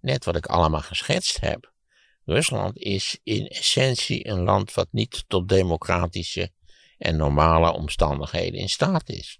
net 0.00 0.24
wat 0.24 0.36
ik 0.36 0.46
allemaal 0.46 0.80
geschetst 0.80 1.40
heb, 1.40 1.72
Rusland 2.24 2.76
is 2.76 3.18
in 3.22 3.46
essentie 3.46 4.28
een 4.28 4.42
land 4.42 4.74
wat 4.74 4.88
niet 4.90 5.24
tot 5.28 5.48
democratische 5.48 6.50
en 6.98 7.16
normale 7.16 7.72
omstandigheden 7.72 8.60
in 8.60 8.68
staat 8.68 9.08
is. 9.08 9.38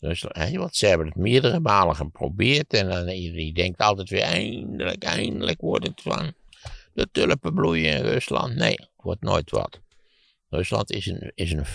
Rusland, 0.00 0.56
wat, 0.56 0.76
ze 0.76 0.86
hebben 0.86 1.06
het 1.06 1.16
meerdere 1.16 1.60
malen 1.60 1.96
geprobeerd 1.96 2.72
en 2.72 2.88
dan, 2.88 3.20
je 3.20 3.52
denkt 3.52 3.80
altijd 3.80 4.08
weer 4.10 4.22
eindelijk, 4.22 5.02
eindelijk 5.02 5.60
wordt 5.60 5.86
het 5.86 6.00
van 6.02 6.34
de 6.94 7.08
tulpen 7.10 7.54
bloeien 7.54 7.96
in 7.96 8.02
Rusland. 8.02 8.54
Nee, 8.54 8.88
wordt 8.96 9.22
nooit 9.22 9.50
wat. 9.50 9.80
Rusland 10.48 10.90
is 10.90 11.06
een, 11.06 11.32
is 11.34 11.52
een. 11.52 11.66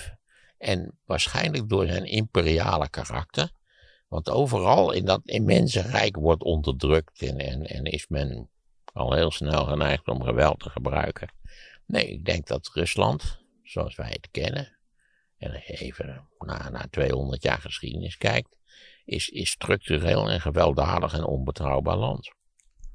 En 0.58 1.00
waarschijnlijk 1.06 1.70
door 1.70 1.88
zijn 1.88 2.06
imperiale 2.06 2.90
karakter. 2.90 3.52
Want 4.08 4.30
overal 4.30 4.92
in 4.92 5.06
dat 5.06 5.22
immense 5.24 5.82
rijk 5.82 6.16
wordt 6.16 6.44
onderdrukt 6.44 7.22
en, 7.22 7.38
en, 7.38 7.66
en 7.66 7.84
is 7.84 8.08
men 8.08 8.50
al 8.94 9.14
heel 9.14 9.32
snel 9.32 9.66
geneigd 9.66 10.08
om 10.08 10.24
geweld 10.24 10.60
te 10.60 10.70
gebruiken. 10.70 11.34
Nee, 11.86 12.08
ik 12.08 12.26
denk 12.26 12.48
dat 12.48 12.70
Rusland, 12.74 13.40
zoals 13.64 13.96
wij 13.96 14.10
het 14.10 14.28
kennen, 14.32 14.78
en 15.38 15.54
als 15.54 15.66
je 15.66 15.74
even 15.74 16.28
na, 16.40 16.70
na 16.70 16.88
200 16.90 17.44
jaar 17.44 17.62
geschiedenis 17.62 18.18
kijkt, 18.18 18.58
is, 19.06 19.30
is 19.30 19.50
structureel 19.50 20.32
een 20.32 20.42
gewelddadig 20.42 21.14
en 21.14 21.24
onbetrouwbaar 21.24 21.98
land. 21.98 22.32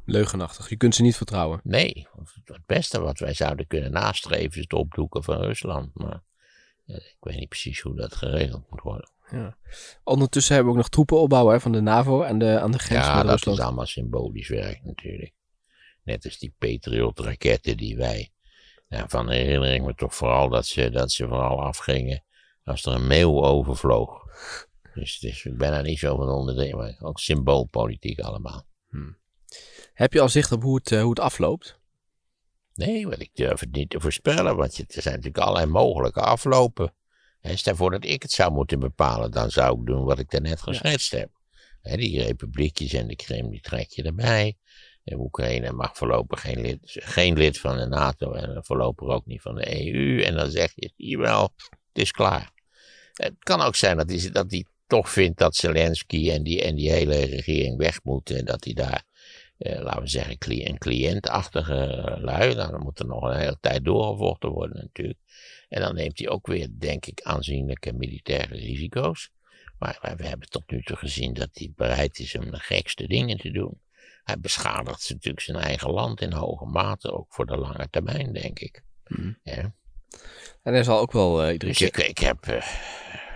Leugenachtig. 0.05 0.69
Je 0.69 0.77
kunt 0.77 0.95
ze 0.95 1.03
niet 1.03 1.17
vertrouwen. 1.17 1.61
Nee. 1.65 2.07
Het 2.45 2.67
beste 2.67 3.01
wat 3.01 3.19
wij 3.19 3.35
zouden 3.35 3.67
kunnen 3.67 3.93
nastreven 3.93 4.57
is 4.57 4.63
het 4.63 4.73
opdoeken 4.73 5.25
van 5.25 5.37
Rusland. 5.37 5.91
Maar 5.95 6.23
ik 6.87 7.17
weet 7.21 7.37
niet 7.37 7.49
precies 7.49 7.81
hoe 7.81 7.97
dat 7.97 8.15
geregeld 8.15 8.71
moet 8.71 8.81
worden. 8.81 9.11
Ja. 9.31 9.57
Ondertussen 10.05 10.55
hebben 10.55 10.73
we 10.73 10.79
ook 10.79 10.85
nog 10.85 10.93
troepen 10.93 11.21
opbouwen 11.21 11.55
hè, 11.55 11.61
van 11.61 11.73
de 11.73 11.81
NAVO 11.81 12.23
en 12.23 12.39
de, 12.39 12.61
aan 12.61 12.71
de 12.71 12.79
grens 12.79 13.07
ja, 13.07 13.15
met 13.15 13.23
Rusland. 13.23 13.41
Ja, 13.41 13.51
dat 13.51 13.59
is 13.59 13.65
allemaal 13.65 13.87
symbolisch 13.87 14.49
werk 14.49 14.85
natuurlijk. 14.85 15.35
Net 16.03 16.25
als 16.25 16.39
die 16.39 16.55
Patriot-raketten 16.59 17.77
die 17.77 17.97
wij... 17.97 18.33
Nou, 18.89 19.09
van 19.09 19.31
herinner 19.31 19.75
ik 19.75 19.83
me 19.83 19.95
toch 19.95 20.15
vooral 20.15 20.49
dat 20.49 20.67
ze, 20.67 20.91
dat 20.91 21.11
ze 21.11 21.29
vooral 21.29 21.63
afgingen 21.63 22.25
als 22.65 22.85
er 22.85 22.93
een 22.93 23.07
meeuw 23.07 23.45
overvloog. 23.45 24.21
Dus, 24.95 25.19
dus 25.19 25.45
ik 25.45 25.57
ben 25.57 25.71
daar 25.71 25.83
niet 25.83 25.99
zo 25.99 26.17
van 26.17 26.29
onder 26.29 26.55
de... 26.55 26.77
Maar 26.77 26.97
ook 27.01 27.19
symboolpolitiek 27.19 28.21
allemaal. 28.21 28.67
Hmm. 28.89 29.19
Heb 29.93 30.13
je 30.13 30.21
al 30.21 30.29
zicht 30.29 30.53
op 30.53 30.63
hoe 30.63 30.77
het, 30.77 30.91
uh, 30.91 31.01
hoe 31.01 31.11
het 31.11 31.21
afloopt? 31.21 31.81
Nee, 32.75 33.09
want 33.09 33.21
ik 33.21 33.31
durf 33.35 33.61
het 33.61 33.73
niet 33.73 33.91
te 33.91 34.01
voorspellen, 34.01 34.57
want 34.57 34.79
er 34.79 35.03
zijn 35.03 35.15
natuurlijk 35.15 35.45
allerlei 35.45 35.67
mogelijke 35.67 36.21
aflopen. 36.21 36.95
En 37.41 37.59
stel 37.59 37.77
voor 37.77 37.91
dat 37.91 38.05
ik 38.05 38.23
het 38.23 38.31
zou 38.31 38.53
moeten 38.53 38.79
bepalen, 38.79 39.31
dan 39.31 39.51
zou 39.51 39.81
ik 39.81 39.87
doen 39.87 40.05
wat 40.05 40.19
ik 40.19 40.31
daarnet 40.31 40.61
geschetst 40.61 41.13
heb. 41.13 41.31
die 41.83 42.23
republiekjes 42.23 42.93
en 42.93 43.07
de 43.07 43.17
Krim, 43.17 43.51
die 43.51 43.61
trek 43.61 43.89
je 43.89 44.03
erbij. 44.03 44.57
En 45.05 45.19
Oekraïne 45.19 45.73
mag 45.73 45.97
voorlopig 45.97 46.41
geen 46.41 46.61
lid, 46.61 46.79
geen 46.83 47.37
lid 47.37 47.59
van 47.59 47.77
de 47.77 47.87
NATO 47.87 48.33
en 48.33 48.65
voorlopig 48.65 49.09
ook 49.09 49.27
niet 49.27 49.41
van 49.41 49.55
de 49.55 49.87
EU. 49.87 50.23
En 50.23 50.35
dan 50.35 50.51
zeg 50.51 50.73
je, 50.75 50.93
hier 50.97 51.19
wel, 51.19 51.43
het 51.93 52.03
is 52.03 52.11
klaar. 52.11 52.51
Het 53.13 53.35
kan 53.39 53.61
ook 53.61 53.77
zijn 53.77 53.97
dat 53.97 54.11
hij, 54.11 54.31
dat 54.31 54.51
hij 54.51 54.67
toch 54.87 55.11
vindt 55.11 55.39
dat 55.39 55.57
Zelensky 55.57 56.31
en 56.31 56.43
die, 56.43 56.63
en 56.63 56.75
die 56.75 56.91
hele 56.91 57.25
regering 57.25 57.77
weg 57.77 58.03
moeten. 58.03 58.37
En 58.37 58.45
dat 58.45 58.65
hij 58.65 58.73
daar 58.73 59.05
eh, 59.63 59.83
laten 59.83 60.03
we 60.03 60.09
zeggen, 60.09 60.37
een 60.49 60.79
cliëntachtige 60.79 61.75
lui. 62.21 62.55
Nou, 62.55 62.71
dan 62.71 62.81
moet 62.83 62.99
er 62.99 63.07
nog 63.07 63.23
een 63.23 63.39
hele 63.39 63.59
tijd 63.61 63.85
doorgevochten 63.85 64.51
worden 64.51 64.77
natuurlijk. 64.77 65.19
En 65.69 65.81
dan 65.81 65.95
neemt 65.95 66.19
hij 66.19 66.29
ook 66.29 66.47
weer, 66.47 66.69
denk 66.79 67.07
ik, 67.07 67.21
aanzienlijke 67.23 67.93
militaire 67.93 68.55
risico's. 68.55 69.31
Maar 69.79 70.15
we 70.17 70.27
hebben 70.27 70.49
tot 70.49 70.71
nu 70.71 70.83
toe 70.83 70.97
gezien 70.97 71.35
dat 71.35 71.49
hij 71.53 71.73
bereid 71.77 72.19
is 72.19 72.37
om 72.39 72.51
de 72.51 72.59
gekste 72.59 73.07
dingen 73.07 73.39
te 73.39 73.51
doen. 73.51 73.81
Hij 74.25 74.41
beschadigt 74.41 75.11
natuurlijk 75.11 75.43
zijn 75.43 75.57
eigen 75.57 75.91
land 75.91 76.21
in 76.21 76.33
hoge 76.33 76.65
mate, 76.65 77.13
ook 77.13 77.35
voor 77.35 77.47
de 77.47 77.57
lange 77.57 77.89
termijn, 77.91 78.33
denk 78.33 78.59
ik. 78.59 78.83
Hmm. 79.05 79.39
Ja. 79.43 79.75
En 80.63 80.75
er 80.75 80.85
zal 80.85 80.99
ook 80.99 81.13
wel 81.13 81.45
uh, 81.45 81.53
iedere 81.53 81.73
dus 81.73 81.81
Ik, 81.81 81.97
ik 81.97 82.19
heb, 82.19 82.47
uh, 82.47 82.67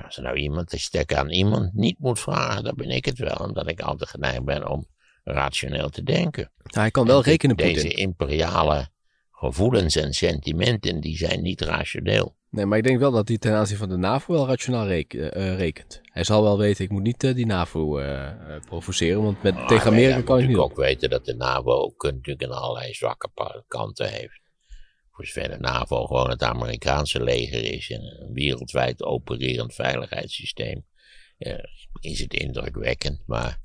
als 0.04 0.16
er 0.16 0.22
nou 0.22 0.36
iemand, 0.36 0.72
als 0.72 0.88
je 0.90 1.16
aan 1.16 1.30
iemand 1.30 1.74
niet 1.74 1.98
moet 1.98 2.20
vragen, 2.20 2.64
dan 2.64 2.74
ben 2.74 2.90
ik 2.90 3.04
het 3.04 3.18
wel. 3.18 3.36
Omdat 3.36 3.68
ik 3.68 3.80
altijd 3.80 4.10
geneigd 4.10 4.44
ben 4.44 4.68
om 4.68 4.86
rationeel 5.32 5.88
te 5.88 6.02
denken. 6.02 6.52
hij 6.62 6.90
kan 6.90 7.06
wel 7.06 7.22
rekenen, 7.22 7.56
Deze 7.56 7.88
imperiale 7.88 8.88
gevoelens 9.30 9.96
en 9.96 10.12
sentimenten, 10.12 11.00
die 11.00 11.16
zijn 11.16 11.42
niet 11.42 11.60
rationeel. 11.60 12.36
Nee, 12.50 12.66
maar 12.66 12.78
ik 12.78 12.84
denk 12.84 12.98
wel 12.98 13.10
dat 13.10 13.28
hij 13.28 13.38
ten 13.38 13.52
aanzien 13.54 13.76
van 13.76 13.88
de 13.88 13.96
NAVO 13.96 14.32
wel 14.32 14.46
rationaal 14.46 14.86
rek- 14.86 15.14
eh, 15.14 15.56
rekent. 15.56 16.00
Hij 16.02 16.24
zal 16.24 16.42
wel 16.42 16.58
weten, 16.58 16.84
ik 16.84 16.90
moet 16.90 17.02
niet 17.02 17.24
eh, 17.24 17.34
die 17.34 17.46
NAVO 17.46 17.98
eh, 17.98 18.30
provoceren, 18.66 19.22
want 19.22 19.42
met, 19.42 19.54
tegen 19.54 19.70
Ah, 19.76 19.82
ja, 19.82 19.86
Amerika 19.90 20.20
kan 20.20 20.38
ik 20.40 20.48
niet 20.48 20.56
op. 20.56 20.70
ook 20.70 20.76
weten 20.76 21.10
dat 21.10 21.24
de 21.24 21.34
NAVO 21.34 21.70
ook 21.70 22.02
natuurlijk 22.02 22.42
een 22.42 22.56
allerlei 22.56 22.94
zwakke 22.94 23.30
kanten 23.68 24.08
heeft. 24.10 24.40
Voor 25.10 25.26
zover 25.26 25.48
de 25.50 25.58
NAVO 25.58 26.04
gewoon 26.06 26.30
het 26.30 26.42
Amerikaanse 26.42 27.22
leger 27.22 27.64
is 27.64 27.90
en 27.90 28.00
een 28.02 28.32
wereldwijd 28.32 29.02
opererend 29.04 29.74
veiligheidssysteem, 29.74 30.84
is 32.00 32.20
het 32.20 32.34
indrukwekkend. 32.34 33.22
Maar 33.26 33.58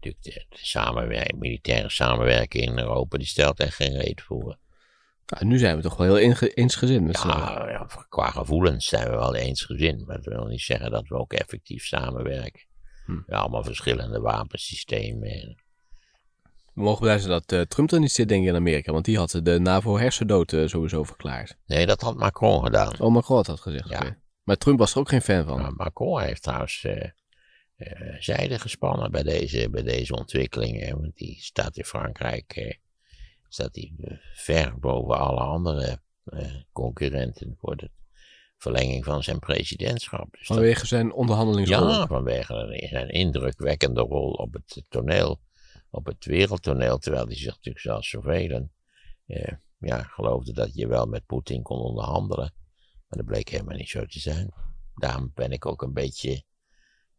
natuurlijk 0.00 0.24
de, 0.24 0.56
de 0.56 0.64
samenwer- 0.66 1.34
militaire 1.38 1.90
samenwerking 1.90 2.64
in 2.64 2.78
Europa, 2.78 3.18
die 3.18 3.26
stelt 3.26 3.60
er 3.60 3.72
geen 3.72 3.96
reet 4.00 4.22
voor. 4.22 4.56
Nou, 5.26 5.44
nu 5.44 5.58
zijn 5.58 5.76
we 5.76 5.82
toch 5.82 5.96
wel 5.96 6.14
heel 6.16 6.34
eensgezind 6.54 7.16
allen. 7.16 7.36
Ja, 7.36 7.68
ja, 7.70 7.86
qua 8.08 8.30
gevoelens 8.30 8.86
zijn 8.86 9.04
we 9.10 9.16
wel 9.16 9.34
eensgezind, 9.34 10.06
maar 10.06 10.16
dat 10.16 10.34
wil 10.34 10.46
niet 10.46 10.60
zeggen 10.60 10.90
dat 10.90 11.08
we 11.08 11.14
ook 11.14 11.32
effectief 11.32 11.84
samenwerken. 11.84 12.66
Hm. 13.06 13.12
Ja, 13.26 13.38
allemaal 13.38 13.64
verschillende 13.64 14.20
wapensystemen. 14.20 15.28
en- 15.28 15.56
We 16.74 16.82
mogen 16.82 17.00
blij 17.00 17.18
zijn 17.18 17.30
dat 17.30 17.52
eh, 17.52 17.60
Trump 17.60 17.90
er 17.92 18.00
niet 18.00 18.12
zit, 18.12 18.28
denk 18.28 18.42
ik, 18.42 18.48
in 18.48 18.54
Amerika. 18.54 18.92
Want 18.92 19.04
die 19.04 19.16
had 19.18 19.40
de 19.42 19.58
NAVO 19.60 19.98
hersendood 19.98 20.52
eh, 20.52 20.66
sowieso 20.66 21.04
verklaard. 21.04 21.56
Nee, 21.66 21.86
dat 21.86 22.00
had 22.00 22.16
Macron 22.16 22.64
gedaan. 22.64 23.00
Oh, 23.00 23.12
Macron 23.12 23.36
had 23.36 23.46
dat 23.46 23.60
gezegd. 23.60 23.88
Ja. 23.88 24.16
Maar 24.42 24.56
Trump 24.56 24.78
was 24.78 24.92
er 24.92 24.98
ook 24.98 25.08
geen 25.08 25.22
fan 25.22 25.44
van. 25.44 25.74
Macron 25.76 26.20
heeft 26.20 26.42
trouwens 26.42 26.84
eh, 26.84 27.10
zijde 28.18 28.58
gespannen 28.58 29.10
bij 29.10 29.22
deze, 29.22 29.70
bij 29.70 29.82
deze 29.82 30.14
ontwikkelingen. 30.14 31.00
Want 31.00 31.16
die 31.16 31.36
staat 31.40 31.76
in 31.76 31.84
Frankrijk 31.84 32.52
eh, 32.56 32.74
staat 33.48 33.74
die, 33.74 33.94
eh, 34.00 34.16
ver 34.34 34.78
boven 34.78 35.18
alle 35.18 35.40
andere 35.40 36.00
eh, 36.24 36.54
concurrenten 36.72 37.54
voor 37.58 37.76
de 37.76 37.90
verlenging 38.58 39.04
van 39.04 39.22
zijn 39.22 39.38
presidentschap. 39.38 40.28
Dus 40.30 40.48
dat- 40.48 40.56
Vanwege 40.56 40.86
zijn 40.86 41.12
onderhandelingsrol. 41.12 41.88
ja, 41.88 42.06
vanwege 42.06 42.86
zijn 42.90 43.08
indrukwekkende 43.08 44.00
rol 44.00 44.30
op 44.32 44.52
het 44.52 44.84
toneel, 44.88 45.40
op 45.90 46.06
het 46.06 46.24
wereldtoneel. 46.24 46.98
Terwijl 46.98 47.26
hij 47.26 47.36
zich 47.36 47.46
natuurlijk 47.54 47.78
zoals 47.84 48.08
zoveel 48.08 48.68
eh, 49.26 49.52
ja, 49.78 50.02
geloofde 50.02 50.52
dat 50.52 50.74
je 50.74 50.86
wel 50.86 51.06
met 51.06 51.26
Poetin 51.26 51.62
kon 51.62 51.78
onderhandelen. 51.78 52.52
Maar 53.08 53.18
dat 53.18 53.24
bleek 53.24 53.48
helemaal 53.48 53.76
niet 53.76 53.88
zo 53.88 54.04
te 54.06 54.20
zijn. 54.20 54.52
Daarom 54.94 55.30
ben 55.34 55.50
ik 55.50 55.66
ook 55.66 55.82
een 55.82 55.92
beetje. 55.92 56.44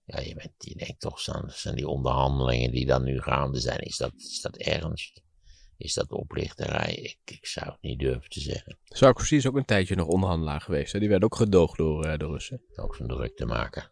Ja, 0.07 0.19
je, 0.19 0.35
bent, 0.35 0.51
je 0.57 0.75
denkt 0.75 0.99
toch, 0.99 1.19
zijn, 1.19 1.43
zijn 1.47 1.75
die 1.75 1.87
onderhandelingen 1.87 2.71
die 2.71 2.85
dan 2.85 3.03
nu 3.03 3.21
gaande 3.21 3.59
zijn, 3.59 3.79
is 3.79 3.97
dat, 3.97 4.13
is 4.15 4.41
dat 4.41 4.57
ernst? 4.57 5.21
Is 5.77 5.93
dat 5.93 6.11
oplichterij? 6.11 6.93
Ik, 6.93 7.17
ik 7.25 7.45
zou 7.45 7.65
het 7.65 7.81
niet 7.81 7.99
durven 7.99 8.29
te 8.29 8.39
zeggen. 8.39 8.77
Sarkozy 8.83 9.35
is 9.35 9.47
ook 9.47 9.55
een 9.55 9.65
tijdje 9.65 9.95
nog 9.95 10.07
onderhandelaar 10.07 10.61
geweest. 10.61 10.93
Hè? 10.93 10.99
Die 10.99 11.09
werd 11.09 11.23
ook 11.23 11.35
gedoogd 11.35 11.77
door 11.77 12.05
eh, 12.05 12.17
de 12.17 12.25
Russen. 12.25 12.61
Ook 12.75 12.95
zo'n 12.95 13.07
druk 13.07 13.35
te 13.35 13.45
maken. 13.45 13.91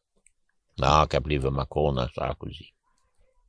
Nou, 0.76 1.06
ik 1.06 1.12
heb 1.12 1.26
liever 1.26 1.52
Macron 1.52 1.96
dan 1.96 2.10
Sarkozy. 2.12 2.72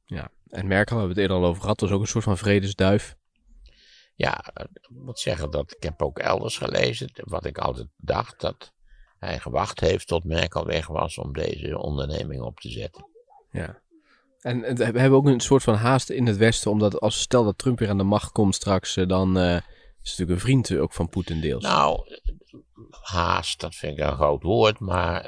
Ja. 0.04 0.30
En 0.48 0.66
Merkel, 0.66 0.96
hebben 0.96 1.14
we 1.14 1.20
het 1.20 1.30
eerder 1.30 1.44
al 1.44 1.50
over 1.50 1.62
gehad, 1.62 1.80
was 1.80 1.90
ook 1.90 2.00
een 2.00 2.06
soort 2.06 2.24
van 2.24 2.38
vredesduif. 2.38 3.16
Ja, 4.14 4.44
ik 4.54 4.88
moet 4.88 5.18
zeggen 5.18 5.50
dat 5.50 5.74
ik 5.76 5.82
heb 5.82 6.02
ook 6.02 6.18
elders 6.18 6.58
gelezen, 6.58 7.10
wat 7.14 7.44
ik 7.44 7.58
altijd 7.58 7.88
dacht, 7.96 8.40
dat 8.40 8.72
hij 9.26 9.38
gewacht 9.38 9.80
heeft 9.80 10.06
tot 10.06 10.24
Merkel 10.24 10.64
weg 10.64 10.86
was 10.86 11.18
om 11.18 11.32
deze 11.32 11.78
onderneming 11.78 12.42
op 12.42 12.60
te 12.60 12.70
zetten. 12.70 13.06
Ja. 13.50 13.80
En, 14.40 14.76
we 14.76 14.84
hebben 14.84 15.18
ook 15.18 15.26
een 15.26 15.40
soort 15.40 15.62
van 15.62 15.74
haast 15.74 16.10
in 16.10 16.26
het 16.26 16.36
Westen, 16.36 16.70
omdat 16.70 17.00
als 17.00 17.20
stel 17.20 17.44
dat 17.44 17.58
Trump 17.58 17.78
weer 17.78 17.88
aan 17.88 17.98
de 17.98 18.04
macht 18.04 18.32
komt 18.32 18.54
straks, 18.54 18.96
eh, 18.96 19.08
dan 19.08 19.38
eh, 19.38 19.54
is 19.54 20.10
het 20.10 20.18
natuurlijk 20.18 20.30
een 20.30 20.46
vriend 20.46 20.70
eh, 20.70 20.82
ook 20.82 20.92
van 20.92 21.08
Poetin 21.08 21.40
deels. 21.40 21.62
Nou, 21.62 22.16
haast, 22.90 23.60
dat 23.60 23.74
vind 23.74 23.98
ik 23.98 24.04
een 24.04 24.14
groot 24.14 24.42
woord, 24.42 24.78
maar 24.78 25.24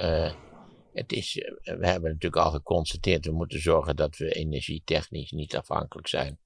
het 0.92 1.12
is, 1.12 1.34
we 1.62 1.86
hebben 1.86 2.10
natuurlijk 2.10 2.42
al 2.42 2.50
geconstateerd, 2.50 3.26
we 3.26 3.32
moeten 3.32 3.60
zorgen 3.60 3.96
dat 3.96 4.16
we 4.16 4.30
energietechnisch 4.30 5.30
niet 5.30 5.56
afhankelijk 5.56 6.08
zijn 6.08 6.38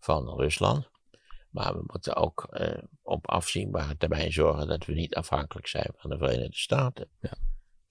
van 0.00 0.28
Rusland. 0.28 0.88
Maar 1.54 1.74
we 1.74 1.82
moeten 1.86 2.16
ook 2.16 2.46
eh, 2.50 2.82
op 3.02 3.28
afzienbare 3.28 3.96
termijn 3.96 4.32
zorgen 4.32 4.66
dat 4.68 4.84
we 4.84 4.92
niet 4.92 5.14
afhankelijk 5.14 5.66
zijn 5.66 5.90
van 5.96 6.10
de 6.10 6.18
Verenigde 6.18 6.56
Staten. 6.56 7.08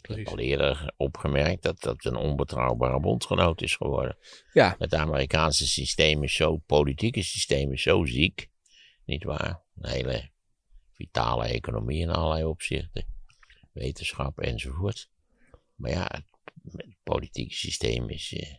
Ik 0.01 0.15
heb 0.15 0.27
al 0.27 0.39
eerder 0.39 0.93
opgemerkt 0.97 1.63
dat 1.63 1.81
dat 1.81 2.05
een 2.05 2.15
onbetrouwbare 2.15 2.99
bondgenoot 2.99 3.61
is 3.61 3.75
geworden. 3.75 4.17
Ja, 4.53 4.75
Het 4.79 4.93
Amerikaanse 4.93 5.67
systeem 5.67 6.23
is 6.23 6.33
zo, 6.33 6.57
politieke 6.57 7.23
systeem 7.23 7.71
is 7.71 7.81
zo 7.81 8.05
ziek, 8.05 8.49
niet 9.05 9.23
waar? 9.23 9.61
Een 9.81 9.89
hele 9.89 10.29
vitale 10.91 11.45
economie 11.45 12.01
in 12.01 12.09
allerlei 12.09 12.43
opzichten, 12.43 13.05
wetenschap 13.71 14.39
enzovoort. 14.39 15.09
Maar 15.75 15.91
ja, 15.91 16.07
het, 16.11 16.25
het 16.71 16.95
politieke 17.03 17.53
systeem 17.55 18.09
is, 18.09 18.33
eh, 18.33 18.53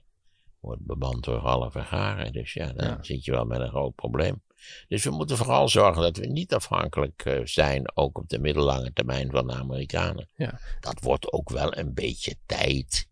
wordt 0.60 0.82
bemand 0.86 1.24
door 1.24 1.38
alle 1.38 1.70
vergaren, 1.70 2.32
dus 2.32 2.52
ja, 2.52 2.72
dan 2.72 2.88
Ja. 2.88 3.02
zit 3.02 3.24
je 3.24 3.30
wel 3.30 3.44
met 3.44 3.60
een 3.60 3.68
groot 3.68 3.94
probleem. 3.94 4.42
Dus 4.88 5.04
we 5.04 5.10
moeten 5.10 5.36
vooral 5.36 5.68
zorgen 5.68 6.02
dat 6.02 6.16
we 6.16 6.26
niet 6.26 6.54
afhankelijk 6.54 7.24
eh, 7.24 7.40
zijn, 7.44 7.96
ook 7.96 8.18
op 8.18 8.28
de 8.28 8.38
middellange 8.38 8.92
termijn 8.92 9.30
van 9.30 9.46
de 9.46 9.52
Amerikanen. 9.54 10.28
Ja. 10.34 10.60
Dat 10.80 11.00
wordt 11.00 11.32
ook 11.32 11.50
wel 11.50 11.76
een 11.76 11.94
beetje 11.94 12.36
tijd. 12.46 13.08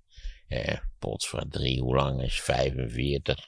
Eh, 0.49 0.77
Potverdrie, 0.99 1.81
hoe 1.81 1.95
lang 1.95 2.23
is 2.23 2.41
45? 2.41 3.45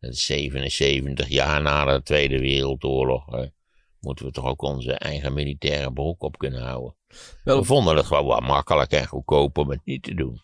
Dat 0.00 0.12
is 0.12 0.24
77 0.24 1.28
jaar 1.28 1.62
na 1.62 1.84
de 1.84 2.02
Tweede 2.02 2.38
Wereldoorlog. 2.38 3.34
eh, 3.34 3.48
moeten 4.00 4.24
we 4.26 4.32
toch 4.32 4.44
ook 4.44 4.62
onze 4.62 4.92
eigen 4.92 5.32
militaire 5.32 5.92
broek 5.92 6.22
op 6.22 6.38
kunnen 6.38 6.62
houden. 6.62 6.95
Wel- 7.44 7.58
we 7.58 7.64
vonden 7.64 7.96
het 7.96 8.06
gewoon 8.06 8.26
wel 8.26 8.40
makkelijk 8.40 8.92
en 8.92 9.06
goedkoop 9.06 9.58
om 9.58 9.70
het 9.70 9.80
niet 9.84 10.02
te 10.02 10.14
doen. 10.14 10.40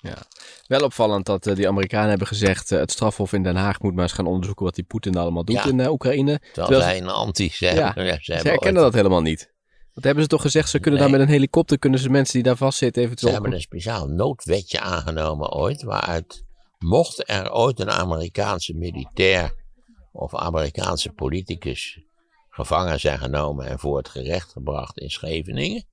wel 0.67 0.81
opvallend 0.81 1.27
dat 1.27 1.47
eh, 1.47 1.55
die 1.55 1.69
Amerikanen 1.69 2.09
hebben 2.09 2.27
gezegd, 2.27 2.73
eh, 2.73 2.79
het 2.79 2.91
strafhof 2.91 3.33
in 3.33 3.43
Den 3.43 3.57
Haag 3.57 3.81
moet 3.81 3.95
maar 3.95 4.03
eens 4.03 4.13
gaan 4.13 4.27
onderzoeken 4.27 4.65
wat 4.65 4.75
die 4.75 4.85
Poetin 4.85 5.17
allemaal 5.17 5.45
doet 5.45 5.57
Ja. 5.57 5.67
in 5.67 5.81
eh, 5.81 5.91
Oekraïne. 5.93 6.39
Terwijl, 6.39 6.53
Terwijl 6.53 6.81
ze- 6.81 6.89
zij 6.89 7.01
een 7.01 7.09
anti 7.09 7.49
zijn. 7.49 7.77
Ja, 7.77 7.93
Ja, 7.97 8.19
Ze 8.21 8.33
herkennen 8.33 8.83
dat 8.83 8.95
helemaal 8.95 9.21
niet. 9.21 9.51
Wat 9.95 10.05
hebben 10.05 10.23
ze 10.23 10.29
toch 10.29 10.43
gezegd? 10.43 10.69
Ze 10.71 10.79
kunnen 10.79 11.01
Nee. 11.01 11.09
daar 11.11 11.19
met 11.19 11.29
een 11.29 11.35
helikopter, 11.35 11.79
kunnen 11.79 12.01
ze 12.01 12.09
mensen 12.09 12.35
die 12.35 12.43
daar 12.43 12.57
vastzitten 12.57 13.01
Ze 13.03 13.07
eventueel... 13.09 13.33
hebben 13.33 13.53
een 13.53 13.61
speciaal 13.61 14.07
noodwetje 14.07 14.81
aangenomen 14.81 15.53
ooit, 15.53 15.83
waaruit 15.83 16.45
mocht 16.79 17.29
er 17.31 17.53
ooit 17.53 17.81
een 17.81 17.91
Amerikaanse 17.91 18.75
militair 18.75 19.55
of 20.13 20.35
Amerikaanse 20.35 21.11
politicus 21.13 21.99
gevangen 22.51 23.01
zijn 23.01 23.19
genomen 23.19 23.67
en 23.67 23.79
voor 23.79 23.97
het 23.97 24.09
gerecht 24.09 24.53
gebracht 24.53 24.99
in 24.99 25.11
Scheveningen, 25.11 25.85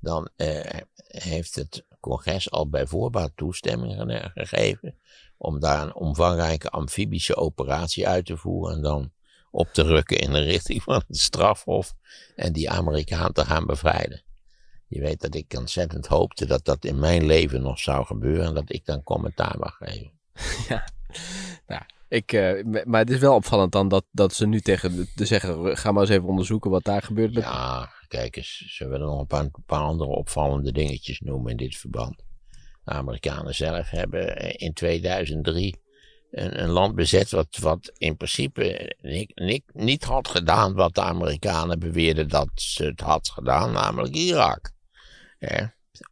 dan 0.00 0.30
eh, 0.36 0.80
heeft 1.06 1.54
het 1.54 1.86
congres 2.00 2.50
al 2.50 2.68
bij 2.68 2.86
voorbaat 2.86 3.32
toestemming 3.34 4.30
gegeven 4.34 4.98
om 5.36 5.60
daar 5.60 5.82
een 5.82 5.94
omvangrijke 5.94 6.68
amfibische 6.68 7.36
operatie 7.36 8.08
uit 8.08 8.26
te 8.26 8.36
voeren 8.36 8.76
en 8.76 8.82
dan 8.82 9.12
op 9.50 9.68
te 9.72 9.82
rukken 9.82 10.18
in 10.18 10.32
de 10.32 10.42
richting 10.42 10.82
van 10.82 11.02
het 11.06 11.18
strafhof 11.18 11.94
en 12.36 12.52
die 12.52 12.70
Amerikaan 12.70 13.32
te 13.32 13.44
gaan 13.44 13.66
bevrijden. 13.66 14.22
Je 14.86 15.00
weet 15.00 15.20
dat 15.20 15.34
ik 15.34 15.54
ontzettend 15.58 16.06
hoopte 16.06 16.46
dat 16.46 16.64
dat 16.64 16.84
in 16.84 16.98
mijn 16.98 17.26
leven 17.26 17.62
nog 17.62 17.78
zou 17.78 18.06
gebeuren 18.06 18.46
en 18.46 18.54
dat 18.54 18.72
ik 18.72 18.84
dan 18.84 19.02
commentaar 19.02 19.58
mag 19.58 19.76
geven. 19.76 20.12
Nou, 21.66 21.82
ik, 22.08 22.32
eh, 22.32 22.84
maar 22.84 23.00
het 23.00 23.10
is 23.10 23.18
wel 23.18 23.34
opvallend 23.34 23.72
dan 23.72 23.88
dat, 23.88 24.04
dat 24.10 24.34
ze 24.34 24.46
nu 24.46 24.60
tegen 24.60 24.96
de, 24.96 25.06
de 25.14 25.26
zeggen, 25.26 25.78
ga 25.78 25.92
maar 25.92 26.02
eens 26.02 26.10
even 26.10 26.28
onderzoeken 26.28 26.70
wat 26.70 26.84
daar 26.84 27.02
gebeurt. 27.02 27.34
Met... 27.34 27.42
Ja, 27.42 27.90
kijk 28.10 28.36
eens, 28.36 28.64
ze 28.66 28.88
willen 28.88 29.06
nog 29.06 29.20
een 29.20 29.52
paar, 29.66 29.78
andere 29.78 30.10
opvallende 30.10 30.72
dingetjes 30.72 31.20
noemen 31.20 31.50
in 31.50 31.56
dit 31.56 31.76
verband. 31.76 32.24
De 32.84 32.90
Amerikanen 32.90 33.54
zelf 33.54 33.90
hebben 33.90 34.36
eh, 34.36 34.66
in 34.66 34.72
2003 34.72 35.80
een, 36.30 36.62
een 36.62 36.68
land 36.68 36.94
bezet 36.94 37.30
wat, 37.30 37.56
wat 37.60 37.92
in 37.98 38.16
principe 38.16 38.96
niet, 39.00 39.32
niet, 39.34 39.64
niet 39.72 40.04
had 40.04 40.28
gedaan 40.28 40.74
wat 40.74 40.94
de 40.94 41.00
Amerikanen 41.00 41.78
beweerden 41.78 42.28
dat 42.28 42.48
ze 42.54 42.84
het 42.84 43.00
had 43.00 43.28
gedaan, 43.28 43.72
namelijk 43.72 44.14
Irak. 44.14 44.70
Eh, 45.38 45.66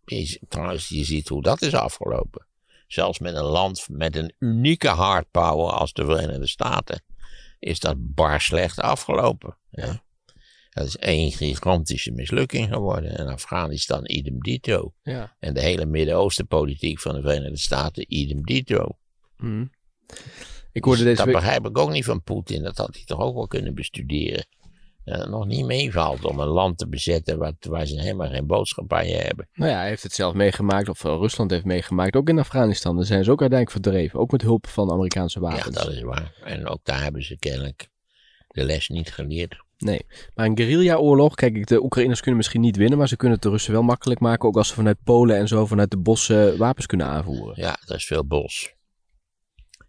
je, 0.05 0.41
trouwens, 0.49 0.89
je 0.89 1.05
ziet 1.05 1.29
hoe 1.29 1.43
dat 1.43 1.63
is 1.63 1.75
afgelopen. 1.75 2.47
Zelfs 2.87 3.19
met 3.19 3.35
een 3.35 3.45
land 3.45 3.89
met 3.91 4.17
een 4.17 4.35
unieke 4.39 4.89
hard 4.89 5.31
power 5.31 5.73
als 5.73 5.93
de 5.93 6.05
Verenigde 6.05 6.47
Staten 6.47 7.03
is 7.59 7.81
dat 7.81 7.97
bar 7.99 8.41
slecht 8.41 8.81
afgelopen. 8.81 9.57
Ja. 9.71 10.03
Dat 10.79 10.87
is 10.87 10.97
één 10.97 11.33
gigantische 11.33 12.13
mislukking 12.13 12.69
geworden. 12.69 13.19
En 13.19 13.27
Afghanistan 13.27 14.01
idem 14.05 14.41
dito. 14.43 14.93
Ja. 15.03 15.37
En 15.39 15.55
de 15.55 15.61
hele 15.61 15.87
Midden-Oosten 15.87 16.47
politiek 16.47 17.01
van 17.01 17.15
de 17.15 17.21
Verenigde 17.21 17.59
Staten 17.59 18.05
idem 18.09 18.43
dito. 18.43 18.99
Mhm. 19.37 19.65
Ik 20.73 20.85
hoorde 20.85 20.99
Dus 21.03 21.09
deze 21.09 21.17
dat 21.17 21.27
week... 21.27 21.35
begrijp 21.35 21.67
ik 21.67 21.79
ook 21.79 21.91
niet 21.91 22.05
van 22.05 22.23
Poetin. 22.23 22.63
Dat 22.63 22.77
had 22.77 22.95
hij 22.95 23.05
toch 23.05 23.21
ook 23.21 23.35
wel 23.35 23.47
kunnen 23.47 23.75
bestuderen. 23.75 24.47
Dat 25.05 25.19
het 25.19 25.29
nog 25.29 25.47
niet 25.47 25.67
meevalt 25.67 26.25
om 26.25 26.39
een 26.39 26.49
land 26.49 26.79
te 26.79 26.89
bezetten 26.89 27.39
wat, 27.39 27.55
waar 27.61 27.87
ze 27.87 28.01
helemaal 28.01 28.29
geen 28.29 28.47
boodschap 28.47 28.89
bij 28.89 29.09
hebben. 29.09 29.49
Nou 29.53 29.71
ja, 29.71 29.79
hij 29.79 29.89
heeft 29.89 30.03
het 30.03 30.13
zelf 30.13 30.35
meegemaakt, 30.35 30.89
of 30.89 31.05
eh, 31.05 31.11
Rusland 31.11 31.51
heeft 31.51 31.65
meegemaakt. 31.65 32.17
Ook 32.17 32.29
in 32.29 32.39
Afghanistan, 32.39 32.97
daar 32.97 33.05
zijn 33.05 33.25
ze 33.25 33.31
ook 33.31 33.41
uiteindelijk 33.41 33.85
verdreven. 33.85 34.19
Ook 34.21 34.31
met 34.31 34.43
hulp 34.43 34.67
van 34.67 34.91
Amerikaanse 34.91 35.41
Ja, 35.41 35.49
wapens. 35.49 35.77
dat 35.77 35.93
is 35.93 36.03
waar. 36.03 36.35
En 36.45 36.67
ook 36.67 36.81
daar 36.83 37.03
hebben 37.03 37.25
ze 37.25 37.39
kennelijk 37.39 37.89
de 38.49 38.65
les 38.65 38.89
niet 38.89 39.13
geleerd. 39.13 39.67
Nee, 39.79 40.07
maar 40.35 40.47
een 40.47 40.57
guerrilla-oorlog, 40.57 41.35
kijk, 41.35 41.67
de 41.67 41.83
Oekraïners 41.83 42.21
kunnen 42.21 42.37
misschien 42.37 42.61
niet 42.61 42.77
winnen, 42.77 42.99
maar 42.99 43.09
ze 43.09 43.17
kunnen 43.17 43.35
het 43.35 43.47
de 43.47 43.51
Russen 43.51 43.73
wel 43.73 43.83
makkelijk 43.83 44.21
maken, 44.21 44.49
ook 44.49 44.57
als 44.57 44.69
ze 44.69 44.75
vanuit 44.75 45.03
Polen 45.05 45.37
en 45.37 45.49
zo 45.49 45.67
vanuit 45.67 45.91
de 45.91 45.97
bossen 45.97 46.59
wapens 46.59 46.87
kunnen 46.87 47.07
aanvoeren. 47.07 47.55
Ja, 47.57 47.79
er 47.87 47.95
is 47.95 48.05
veel 48.07 48.27
bos. 48.27 48.77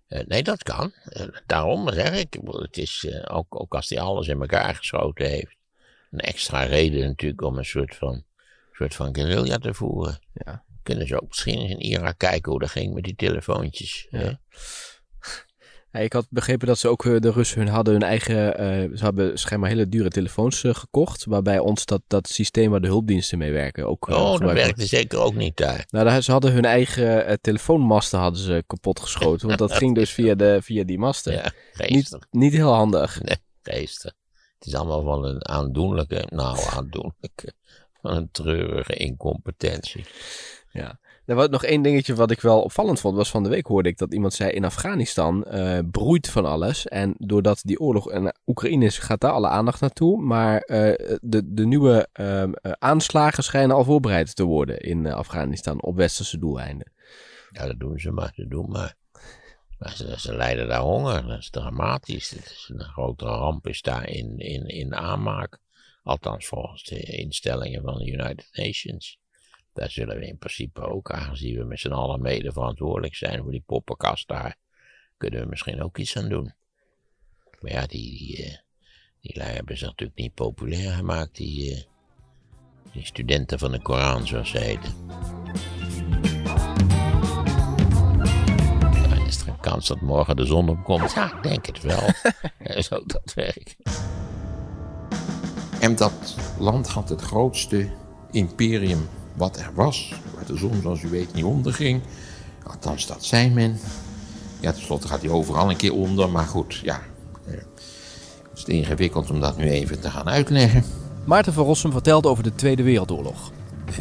Eh, 0.07 0.25
nee, 0.25 0.43
dat 0.43 0.63
kan. 0.63 0.91
Eh, 1.03 1.27
daarom 1.45 1.93
zeg 1.93 2.19
ik, 2.19 2.37
het 2.45 2.77
is 2.77 3.05
eh, 3.05 3.35
ook, 3.37 3.61
ook 3.61 3.75
als 3.75 3.89
hij 3.89 3.99
alles 3.99 4.27
in 4.27 4.41
elkaar 4.41 4.75
geschoten 4.75 5.29
heeft, 5.29 5.55
een 6.11 6.19
extra 6.19 6.63
reden 6.63 7.07
natuurlijk 7.07 7.41
om 7.41 7.57
een 7.57 7.65
soort 7.65 7.95
van, 7.95 8.23
soort 8.73 8.95
van 8.95 9.15
guerrilla 9.15 9.57
te 9.57 9.73
voeren. 9.73 10.19
Ja. 10.33 10.63
Kunnen 10.83 11.07
ze 11.07 11.21
ook 11.21 11.27
misschien 11.27 11.59
eens 11.59 11.71
in 11.71 11.81
Irak 11.81 12.17
kijken 12.17 12.51
hoe 12.51 12.59
dat 12.59 12.69
ging 12.69 12.93
met 12.93 13.03
die 13.03 13.15
telefoontjes. 13.15 14.07
hè? 14.09 14.31
Ja. 15.91 15.99
Ja, 15.99 16.05
ik 16.05 16.13
had 16.13 16.27
begrepen 16.29 16.67
dat 16.67 16.77
ze 16.79 16.87
ook 16.87 17.05
eh, 17.05 17.19
de 17.19 17.31
Russen 17.31 17.59
hun 17.59 17.67
hadden 17.67 17.93
hun 17.93 18.03
eigen. 18.03 18.57
eh, 18.57 18.67
ze 18.97 19.03
hebben 19.03 19.37
schijnbaar 19.39 19.69
hele 19.69 19.89
dure 19.89 20.09
telefoons 20.09 20.63
eh, 20.63 20.73
gekocht. 20.75 21.25
Waarbij 21.25 21.59
ons 21.59 21.85
dat, 21.85 22.01
dat 22.07 22.27
systeem 22.27 22.71
waar 22.71 22.81
de 22.81 22.87
hulpdiensten 22.87 23.37
mee 23.37 23.51
werken 23.51 23.87
ook. 23.87 24.07
Oh, 24.07 24.15
dat 24.31 24.51
werkte 24.53 24.85
zeker 24.85 25.19
ook 25.19 25.35
niet 25.35 25.57
daar. 25.57 25.85
Nou, 25.89 26.05
daar- 26.05 26.21
ze 26.21 26.31
hadden 26.31 26.51
hun 26.51 26.65
eigen 26.65 27.41
telefoonmasten 27.41 28.19
hadden 28.19 28.41
ze 28.41 28.63
kapot 28.67 28.99
geschoten. 28.99 29.47
Want 29.47 29.59
dat 29.59 29.73
ging 29.81 29.95
dus 29.95 30.11
via, 30.11 30.35
de, 30.35 30.59
via 30.61 30.83
die 30.83 30.97
masten. 30.99 31.33
Ja, 31.33 31.51
niet, 31.87 32.17
niet 32.31 32.53
heel 32.53 32.73
handig. 32.73 33.21
Nee, 33.21 33.35
geestig. 33.61 34.13
Het 34.57 34.67
is 34.67 34.75
allemaal 34.75 35.03
van 35.03 35.25
een 35.25 35.47
aandoenlijke, 35.47 36.23
nou 36.29 36.59
aandoenlijke, 36.69 37.53
van 38.01 38.11
een 38.15 38.29
treurige 38.31 38.93
incompetentie. 38.93 40.05
Er 41.29 41.35
was 41.35 41.47
nog 41.49 41.63
één 41.63 41.81
dingetje 41.81 42.15
wat 42.15 42.31
ik 42.31 42.41
wel 42.41 42.61
opvallend 42.61 42.99
vond. 42.99 43.15
Was 43.15 43.29
van 43.29 43.43
de 43.43 43.49
week 43.49 43.65
hoorde 43.67 43.89
ik 43.89 43.97
dat 43.97 44.13
iemand 44.13 44.33
zei 44.33 44.51
in 44.51 44.65
Afghanistan 44.65 45.43
eh, 45.43 45.79
broeit 45.91 46.29
van 46.29 46.45
alles. 46.45 46.87
En 46.87 47.15
doordat 47.17 47.61
die 47.63 47.79
oorlog 47.79 48.11
in 48.11 48.33
Oekraïne 48.45 48.85
is, 48.85 48.97
gaat 48.97 49.21
daar 49.21 49.31
alle 49.31 49.47
aandacht 49.47 49.81
naartoe. 49.81 50.21
Maar 50.21 50.61
eh, 50.61 51.17
de, 51.21 51.53
de 51.53 51.65
nieuwe 51.65 52.07
ehm, 52.11 52.53
eh, 52.53 52.71
aanslagen 52.71 53.43
schijnen 53.43 53.75
al 53.75 53.83
voorbereid 53.83 54.35
te 54.35 54.43
worden 54.43 54.79
in 54.79 55.05
Afghanistan 55.07 55.81
op 55.81 55.95
westerse 55.95 56.37
doeleinden. 56.37 56.91
Ja, 57.51 57.65
dat 57.65 57.79
doen 57.79 57.99
ze 57.99 58.11
maar, 58.11 58.33
dat 58.35 58.49
doen 58.49 58.69
maar. 58.69 58.95
Maar 59.77 59.95
ze, 59.95 60.19
ze 60.19 60.35
lijden 60.35 60.67
daar 60.67 60.81
honger, 60.81 61.27
dat 61.27 61.39
is 61.39 61.49
dramatisch. 61.49 62.29
Het 62.29 62.45
is 62.45 62.71
een 62.73 62.83
grote 62.83 63.25
ramp 63.25 63.67
is 63.67 63.81
daar 63.81 64.09
in, 64.09 64.37
in, 64.37 64.67
in 64.67 64.95
aanmaak. 64.95 65.59
Althans 66.03 66.47
volgens 66.47 66.83
de 66.83 66.99
instellingen 66.99 67.81
van 67.81 67.97
de 67.97 68.07
United 68.07 68.49
Nations. 68.51 69.19
Daar 69.79 69.89
zullen 69.89 70.19
we 70.19 70.27
in 70.27 70.37
principe 70.37 70.81
ook, 70.81 71.11
aangezien 71.11 71.57
we 71.57 71.63
met 71.63 71.79
z'n 71.79 71.91
allen 71.91 72.21
mede 72.21 72.51
verantwoordelijk 72.51 73.15
zijn 73.15 73.41
voor 73.41 73.51
die 73.51 73.63
poppenkast 73.65 74.27
daar, 74.27 74.57
kunnen 75.17 75.41
we 75.41 75.47
misschien 75.47 75.81
ook 75.81 75.97
iets 75.97 76.17
aan 76.17 76.29
doen. 76.29 76.53
Maar 77.59 77.71
ja, 77.71 77.85
die, 77.85 78.17
die, 78.17 78.45
eh, 78.45 78.57
die 79.21 79.37
lui 79.37 79.51
hebben 79.51 79.77
zich 79.77 79.87
natuurlijk 79.87 80.19
niet 80.19 80.33
populair 80.33 80.91
gemaakt, 80.91 81.35
die, 81.35 81.75
eh, 81.75 81.81
die 82.91 83.05
studenten 83.05 83.59
van 83.59 83.71
de 83.71 83.81
Koran, 83.81 84.27
zoals 84.27 84.49
ze 84.49 84.57
heten. 84.57 84.93
Ja, 88.91 89.25
is 89.25 89.41
er 89.41 89.47
een 89.47 89.59
kans 89.59 89.87
dat 89.87 90.01
morgen 90.01 90.35
de 90.35 90.45
zon 90.45 90.69
opkomt? 90.69 91.13
Ja, 91.13 91.35
ik 91.35 91.43
denk 91.43 91.65
het 91.65 91.81
wel. 91.81 92.09
Zo 92.83 93.03
dat 93.05 93.33
werkt. 93.33 93.75
En 95.81 95.95
dat 95.95 96.35
land 96.57 96.87
had 96.87 97.09
het 97.09 97.21
grootste 97.21 97.91
imperium 98.31 99.09
wat 99.39 99.57
er 99.57 99.71
was. 99.73 100.13
Waar 100.35 100.45
de 100.45 100.57
zon, 100.57 100.79
zoals 100.81 101.01
u 101.01 101.09
weet, 101.09 101.33
niet 101.33 101.43
onderging. 101.43 102.01
Althans, 102.63 103.07
dat 103.07 103.25
zei 103.25 103.49
men. 103.49 103.79
Ja, 104.59 104.71
tenslotte 104.71 105.07
gaat 105.07 105.21
hij 105.21 105.29
overal 105.29 105.69
een 105.69 105.77
keer 105.77 105.93
onder. 105.93 106.29
Maar 106.29 106.45
goed, 106.45 106.79
ja. 106.83 107.01
eh, 107.47 107.53
Het 108.49 108.57
is 108.57 108.63
ingewikkeld 108.63 109.29
om 109.31 109.39
dat 109.39 109.57
nu 109.57 109.69
even 109.69 109.99
te 109.99 110.09
gaan 110.09 110.29
uitleggen. 110.29 110.83
Maarten 111.25 111.53
van 111.53 111.65
Rossum 111.65 111.91
vertelt 111.91 112.25
over 112.25 112.43
de 112.43 112.55
Tweede 112.55 112.83
Wereldoorlog. 112.83 113.51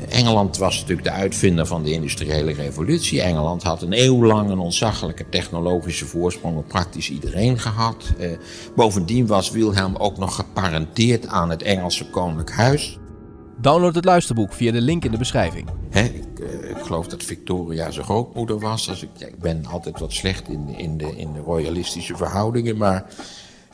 Engeland 0.08 0.56
was 0.56 0.80
natuurlijk 0.80 1.08
de 1.08 1.12
uitvinder 1.12 1.66
van 1.66 1.82
de 1.82 1.90
industriële 1.92 2.52
revolutie. 2.52 3.22
Engeland 3.22 3.62
had 3.62 3.82
een 3.82 4.02
eeuw 4.02 4.24
lang 4.24 4.50
een 4.50 4.58
ontzaglijke 4.58 5.28
technologische 5.28 6.06
voorsprong 6.06 6.56
op 6.56 6.68
praktisch 6.68 7.10
iedereen 7.10 7.58
gehad. 7.58 8.12
Eh, 8.18 8.30
bovendien 8.76 9.26
was 9.26 9.50
Wilhelm 9.50 9.96
ook 9.96 10.18
nog 10.18 10.34
geparenteerd 10.34 11.26
aan 11.26 11.50
het 11.50 11.62
Engelse 11.62 12.10
koninklijk 12.10 12.52
huis. 12.52 12.98
Download 13.60 13.94
het 13.94 14.04
luisterboek 14.04 14.52
via 14.52 14.72
de 14.72 14.80
link 14.80 15.04
in 15.04 15.10
de 15.10 15.18
beschrijving. 15.18 15.68
Ik, 15.90 16.38
eh, 16.38 16.70
ik 16.70 16.76
geloof 16.76 17.06
dat 17.06 17.22
Victoria 17.22 17.90
zijn 17.90 18.04
grootmoeder 18.04 18.58
was. 18.58 18.88
Als 18.88 19.02
ik, 19.02 19.10
ik 19.18 19.38
ben 19.38 19.66
altijd 19.66 19.98
wat 19.98 20.12
slecht 20.12 20.48
in, 20.48 20.68
in, 20.68 20.96
de, 20.96 21.16
in 21.16 21.32
de 21.32 21.40
royalistische 21.40 22.16
verhoudingen, 22.16 22.76
maar 22.76 23.04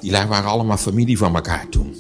die 0.01 0.13
waren 0.13 0.51
allemaal 0.51 0.77
familie 0.77 1.19
van 1.19 1.35
elkaar 1.35 1.69
toen. 1.69 1.95